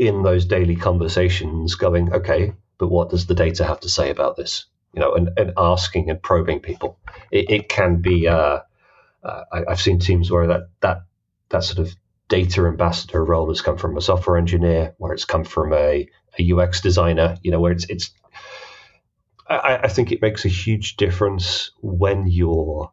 [0.00, 4.36] in those daily conversations going okay but what does the data have to say about
[4.36, 4.64] this?
[4.94, 6.98] You know and, and asking and probing people.
[7.30, 8.60] It, it can be uh,
[9.22, 11.02] uh, I, have seen teams where that that
[11.50, 11.94] that sort of
[12.28, 16.08] data ambassador role has come from a software engineer where it's come from a,
[16.38, 18.10] a ux designer you know where it's it's
[19.48, 22.92] I, I think it makes a huge difference when you're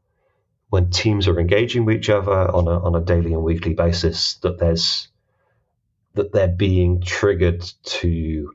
[0.70, 4.36] when teams are engaging with each other on a on a daily and weekly basis
[4.42, 5.08] that there's
[6.16, 8.52] that they're being triggered to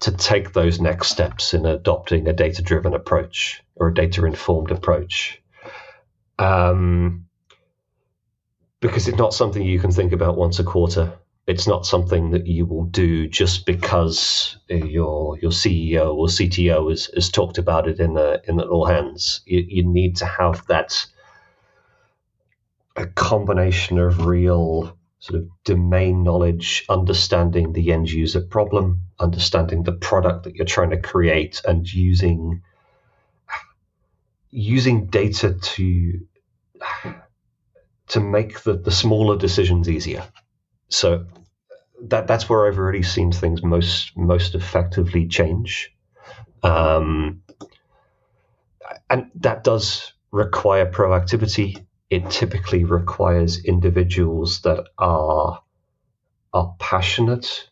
[0.00, 4.70] to take those next steps in adopting a data driven approach or a data informed
[4.70, 5.42] approach.
[6.38, 7.26] Um,
[8.80, 11.18] because it's not something you can think about once a quarter
[11.48, 17.06] it's not something that you will do just because your your CEO or CTO has,
[17.14, 19.40] has talked about it in the in the all hands.
[19.46, 21.06] You, you need to have that
[22.96, 29.92] a combination of real sort of domain knowledge, understanding the end user problem, understanding the
[29.92, 32.62] product that you're trying to create, and using
[34.50, 36.20] using data to
[38.08, 40.24] to make the, the smaller decisions easier.
[40.88, 41.26] So
[42.02, 45.92] that that's where I've already seen things most most effectively change.
[46.62, 47.42] Um,
[49.10, 51.84] and that does require proactivity.
[52.10, 55.62] It typically requires individuals that are
[56.54, 57.68] are passionate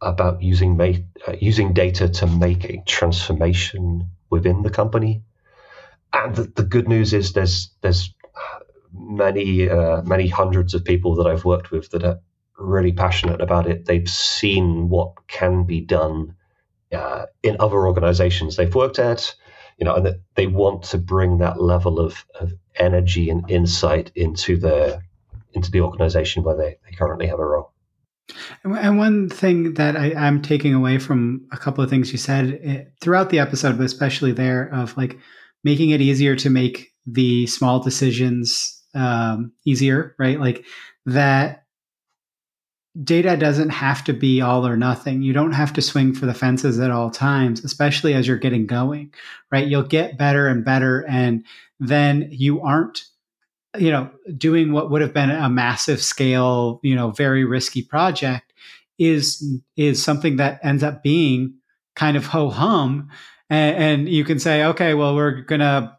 [0.00, 5.22] about using ma- uh, using data to make a transformation within the company.
[6.12, 8.14] And the, the good news is there's there's
[8.92, 12.20] many uh, many hundreds of people that I've worked with that are
[12.58, 13.86] really passionate about it.
[13.86, 16.34] They've seen what can be done
[16.92, 19.34] uh, in other organizations they've worked at,
[19.80, 24.12] you know, and that they want to bring that level of, of energy and insight
[24.14, 25.00] into the
[25.52, 27.72] into the organization where they, they currently have a role.
[28.62, 32.46] And one thing that I, am taking away from a couple of things you said
[32.46, 35.18] it, eh, throughout the episode, but especially there, of like
[35.64, 40.38] making it easier to make the small decisions um, easier, right?
[40.38, 40.64] Like
[41.06, 41.59] that
[43.04, 45.22] data doesn't have to be all or nothing.
[45.22, 48.66] You don't have to swing for the fences at all times, especially as you're getting
[48.66, 49.14] going,
[49.52, 49.66] right?
[49.66, 51.06] You'll get better and better.
[51.08, 51.44] And
[51.78, 53.04] then you aren't,
[53.78, 58.52] you know, doing what would have been a massive scale, you know, very risky project
[58.98, 61.54] is, is something that ends up being
[61.94, 63.08] kind of ho hum.
[63.48, 65.96] And, and you can say, okay, well, we're going to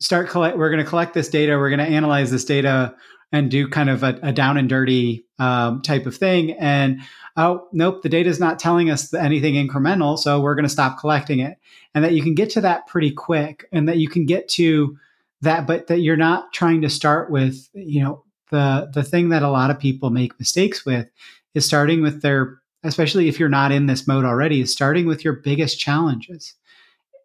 [0.00, 1.56] start collect, we're going to collect this data.
[1.56, 2.96] We're going to analyze this data
[3.32, 6.52] and do kind of a, a down and dirty um, type of thing.
[6.52, 7.00] And
[7.36, 10.98] oh, nope, the data is not telling us anything incremental, so we're going to stop
[10.98, 11.58] collecting it.
[11.94, 14.96] And that you can get to that pretty quick, and that you can get to
[15.42, 19.42] that, but that you're not trying to start with, you know, the the thing that
[19.42, 21.08] a lot of people make mistakes with
[21.54, 25.24] is starting with their, especially if you're not in this mode already, is starting with
[25.24, 26.54] your biggest challenges.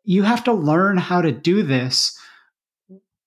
[0.04, 2.18] You have to learn how to do this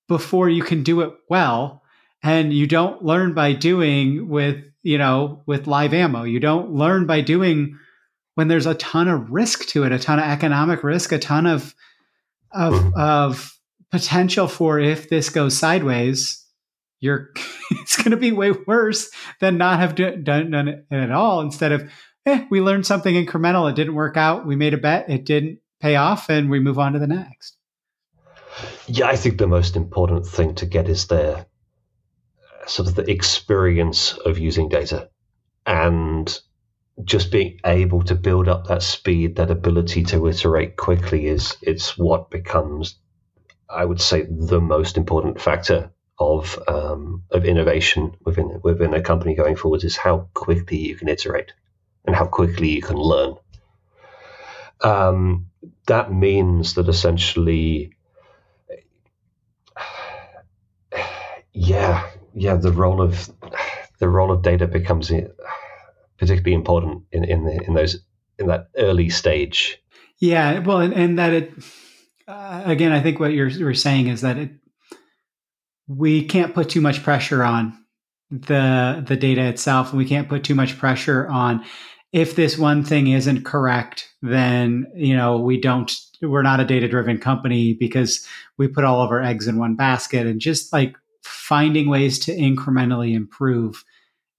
[0.07, 1.81] before you can do it well
[2.25, 6.23] and you don't learn by doing with you know with live ammo.
[6.23, 7.77] You don't learn by doing
[8.33, 11.45] when there's a ton of risk to it a ton of economic risk a ton
[11.45, 11.73] of
[12.51, 13.57] of of
[13.91, 16.43] potential for if this goes sideways
[16.99, 17.29] you're
[17.71, 19.09] it's going to be way worse
[19.39, 21.41] than not have done, done it at all.
[21.41, 21.91] Instead of
[22.25, 23.69] eh, we learned something incremental.
[23.69, 24.47] It didn't work out.
[24.47, 25.09] We made a bet.
[25.09, 27.57] It didn't pay off and we move on to the next.
[28.87, 31.45] Yeah i think the most important thing to get is there
[32.67, 35.09] sort of the experience of using data
[35.65, 36.39] and
[37.03, 41.97] just being able to build up that speed, that ability to iterate quickly is it's
[41.97, 42.97] what becomes,
[43.69, 49.35] I would say, the most important factor of um, of innovation within within a company
[49.35, 51.51] going forward is how quickly you can iterate
[52.05, 53.35] and how quickly you can learn.
[54.81, 55.47] Um,
[55.87, 57.91] that means that essentially,
[61.53, 63.31] yeah, yeah, the role of
[63.99, 65.11] the role of data becomes
[66.17, 67.97] particularly important in in, the, in those
[68.37, 69.81] in that early stage.
[70.19, 71.53] Yeah, well, and, and that it
[72.27, 74.51] uh, again, I think what you're, you're saying is that it
[75.87, 77.77] we can't put too much pressure on
[78.29, 81.63] the the data itself, and we can't put too much pressure on
[82.11, 86.87] if this one thing isn't correct, then you know we don't we're not a data
[86.87, 88.25] driven company because
[88.57, 90.95] we put all of our eggs in one basket and just like
[91.25, 93.83] finding ways to incrementally improve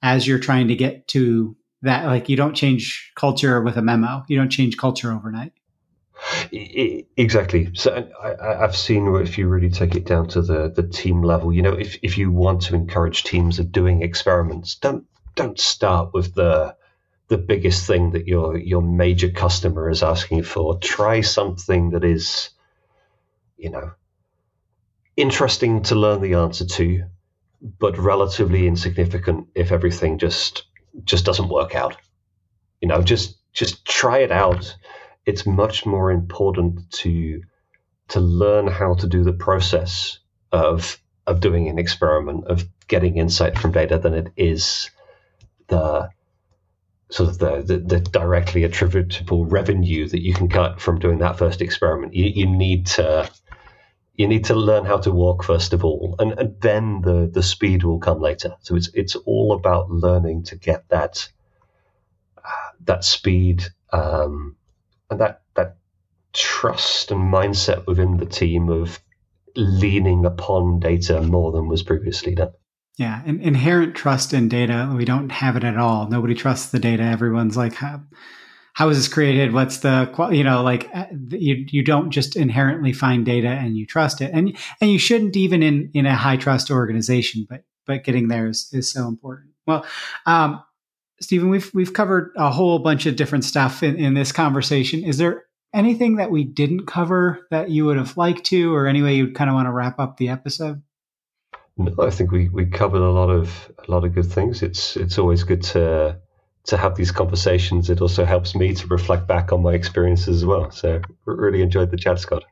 [0.02, 4.24] as you're trying to get to that like you don't change culture with a memo.
[4.28, 5.52] You don't change culture overnight.
[6.52, 7.70] Exactly.
[7.74, 11.52] So I, have seen if you really take it down to the the team level
[11.52, 16.14] you know if, if you want to encourage teams of doing experiments don't don't start
[16.14, 16.74] with the
[17.28, 20.78] the biggest thing that your your major customer is asking for.
[20.78, 22.50] Try something that is
[23.56, 23.92] you know
[25.16, 27.04] interesting to learn the answer to,
[27.78, 30.64] but relatively insignificant if everything just
[31.04, 31.96] just doesn't work out.
[32.80, 34.76] You know, just just try it out.
[35.24, 37.42] It's much more important to
[38.08, 40.18] to learn how to do the process
[40.52, 44.90] of of doing an experiment, of getting insight from data than it is
[45.66, 46.08] the
[47.10, 51.38] sort of the, the, the, directly attributable revenue that you can cut from doing that
[51.38, 52.14] first experiment.
[52.14, 53.30] You, you need to
[54.16, 57.42] you need to learn how to walk first of all, and, and then the the
[57.42, 58.56] speed will come later.
[58.60, 61.28] So it's it's all about learning to get that
[62.38, 64.56] uh, that speed um,
[65.10, 65.76] and that that
[66.32, 69.00] trust and mindset within the team of
[69.54, 72.52] leaning upon data more than was previously done.
[72.98, 74.92] Yeah, inherent trust in data.
[74.96, 76.08] We don't have it at all.
[76.08, 77.02] Nobody trusts the data.
[77.02, 77.74] Everyone's like,
[78.76, 79.54] how is this created?
[79.54, 83.86] What's the you know like uh, you you don't just inherently find data and you
[83.86, 87.46] trust it, and and you shouldn't even in in a high trust organization.
[87.48, 89.52] But but getting there is, is so important.
[89.66, 89.86] Well,
[90.26, 90.62] um,
[91.22, 95.04] Stephen, we've we've covered a whole bunch of different stuff in, in this conversation.
[95.04, 99.00] Is there anything that we didn't cover that you would have liked to, or any
[99.00, 100.82] way you'd kind of want to wrap up the episode?
[101.78, 104.62] No, I think we, we covered a lot of a lot of good things.
[104.62, 106.20] It's it's always good to
[106.66, 107.90] to have these conversations.
[107.90, 110.70] It also helps me to reflect back on my experiences as well.
[110.70, 112.44] So really enjoyed the chat, Scott.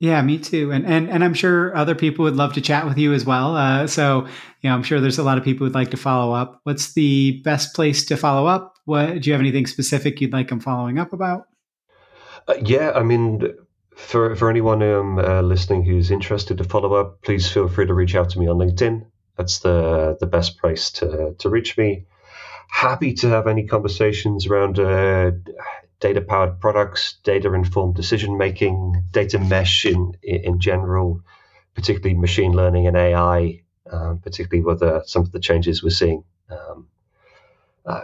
[0.00, 0.72] Yeah, me too.
[0.72, 3.54] And and and I'm sure other people would love to chat with you as well.
[3.54, 4.26] Uh, so
[4.62, 6.60] you know, I'm sure there's a lot of people who'd like to follow up.
[6.64, 8.74] What's the best place to follow up?
[8.86, 11.42] What do you have anything specific you'd like them following up about?
[12.48, 13.42] Uh, yeah, I mean,
[13.94, 17.92] for for anyone um, uh, listening who's interested to follow up, please feel free to
[17.92, 19.04] reach out to me on LinkedIn.
[19.36, 22.06] That's the the best place to to reach me.
[22.70, 25.32] Happy to have any conversations around uh,
[26.00, 31.20] data powered products, data informed decision making, data mesh in, in general,
[31.74, 36.24] particularly machine learning and AI, um, particularly with uh, some of the changes we're seeing.
[36.48, 36.88] Um,
[37.84, 38.02] uh,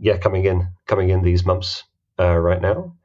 [0.00, 1.84] yeah, coming in, coming in these months
[2.18, 2.96] uh, right now.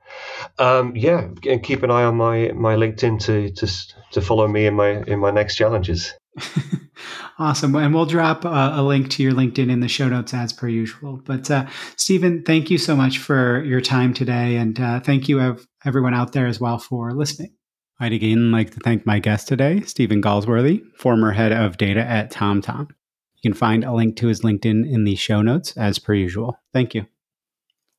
[0.58, 3.68] Um, yeah, and keep an eye on my my LinkedIn to to
[4.12, 6.14] to follow me in my in my next challenges.
[7.40, 7.76] awesome.
[7.76, 10.68] And we'll drop uh, a link to your LinkedIn in the show notes as per
[10.68, 11.22] usual.
[11.24, 14.58] But uh, Stephen, thank you so much for your time today.
[14.58, 17.54] And uh, thank you, ev- everyone out there as well, for listening.
[18.00, 22.32] I'd again like to thank my guest today, Stephen Galsworthy, former head of data at
[22.32, 22.90] TomTom.
[22.90, 26.58] You can find a link to his LinkedIn in the show notes as per usual.
[26.74, 27.06] Thank you.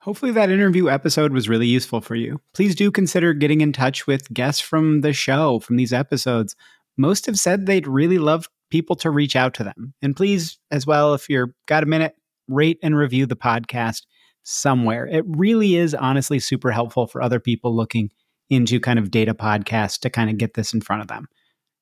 [0.01, 2.41] Hopefully, that interview episode was really useful for you.
[2.53, 6.55] Please do consider getting in touch with guests from the show, from these episodes
[6.97, 9.95] most have said they'd really love people to reach out to them.
[10.03, 12.15] And please, as well, if you're got a minute,
[12.49, 14.03] rate and review the podcast
[14.43, 15.07] somewhere.
[15.07, 18.11] It really is honestly super helpful for other people looking
[18.51, 21.27] into kind of data podcasts to kind of get this in front of them.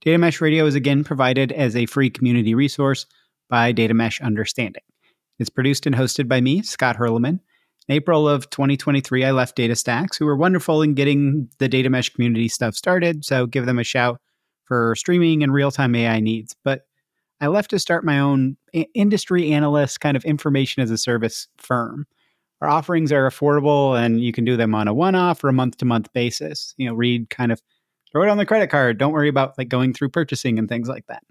[0.02, 3.06] Data Mesh Radio is again provided as a free community resource
[3.48, 4.82] by Data Mesh Understanding.
[5.38, 7.40] It's produced and hosted by me, Scott Hirleman.
[7.88, 12.10] In April of 2023, I left DataStax, who were wonderful in getting the Data Mesh
[12.10, 13.24] community stuff started.
[13.24, 14.20] So give them a shout
[14.64, 16.56] for streaming and real time AI needs.
[16.64, 16.82] But
[17.40, 18.56] I left to start my own
[18.94, 22.06] industry analyst kind of information as a service firm.
[22.60, 25.52] Our offerings are affordable and you can do them on a one off or a
[25.52, 26.74] month to month basis.
[26.76, 27.60] You know, read kind of
[28.12, 28.98] throw it on the credit card.
[28.98, 31.24] Don't worry about like going through purchasing and things like that.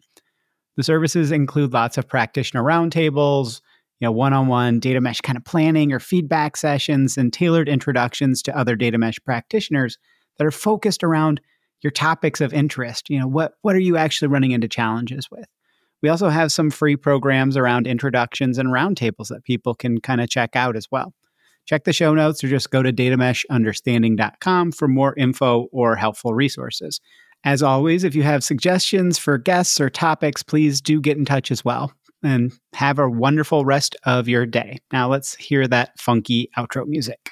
[0.76, 3.62] The services include lots of practitioner roundtables,
[4.00, 8.58] you know, one-on-one data mesh kind of planning or feedback sessions and tailored introductions to
[8.58, 9.98] other data mesh practitioners
[10.38, 11.40] that are focused around
[11.82, 13.10] your topics of interest.
[13.10, 15.48] You know, what what are you actually running into challenges with?
[16.02, 20.30] We also have some free programs around introductions and roundtables that people can kind of
[20.30, 21.14] check out as well.
[21.66, 27.00] Check the show notes or just go to datameshunderstanding.com for more info or helpful resources.
[27.44, 31.52] As always, if you have suggestions for guests or topics, please do get in touch
[31.52, 31.94] as well.
[32.24, 34.78] And have a wonderful rest of your day.
[34.94, 37.32] Now let's hear that funky outro music.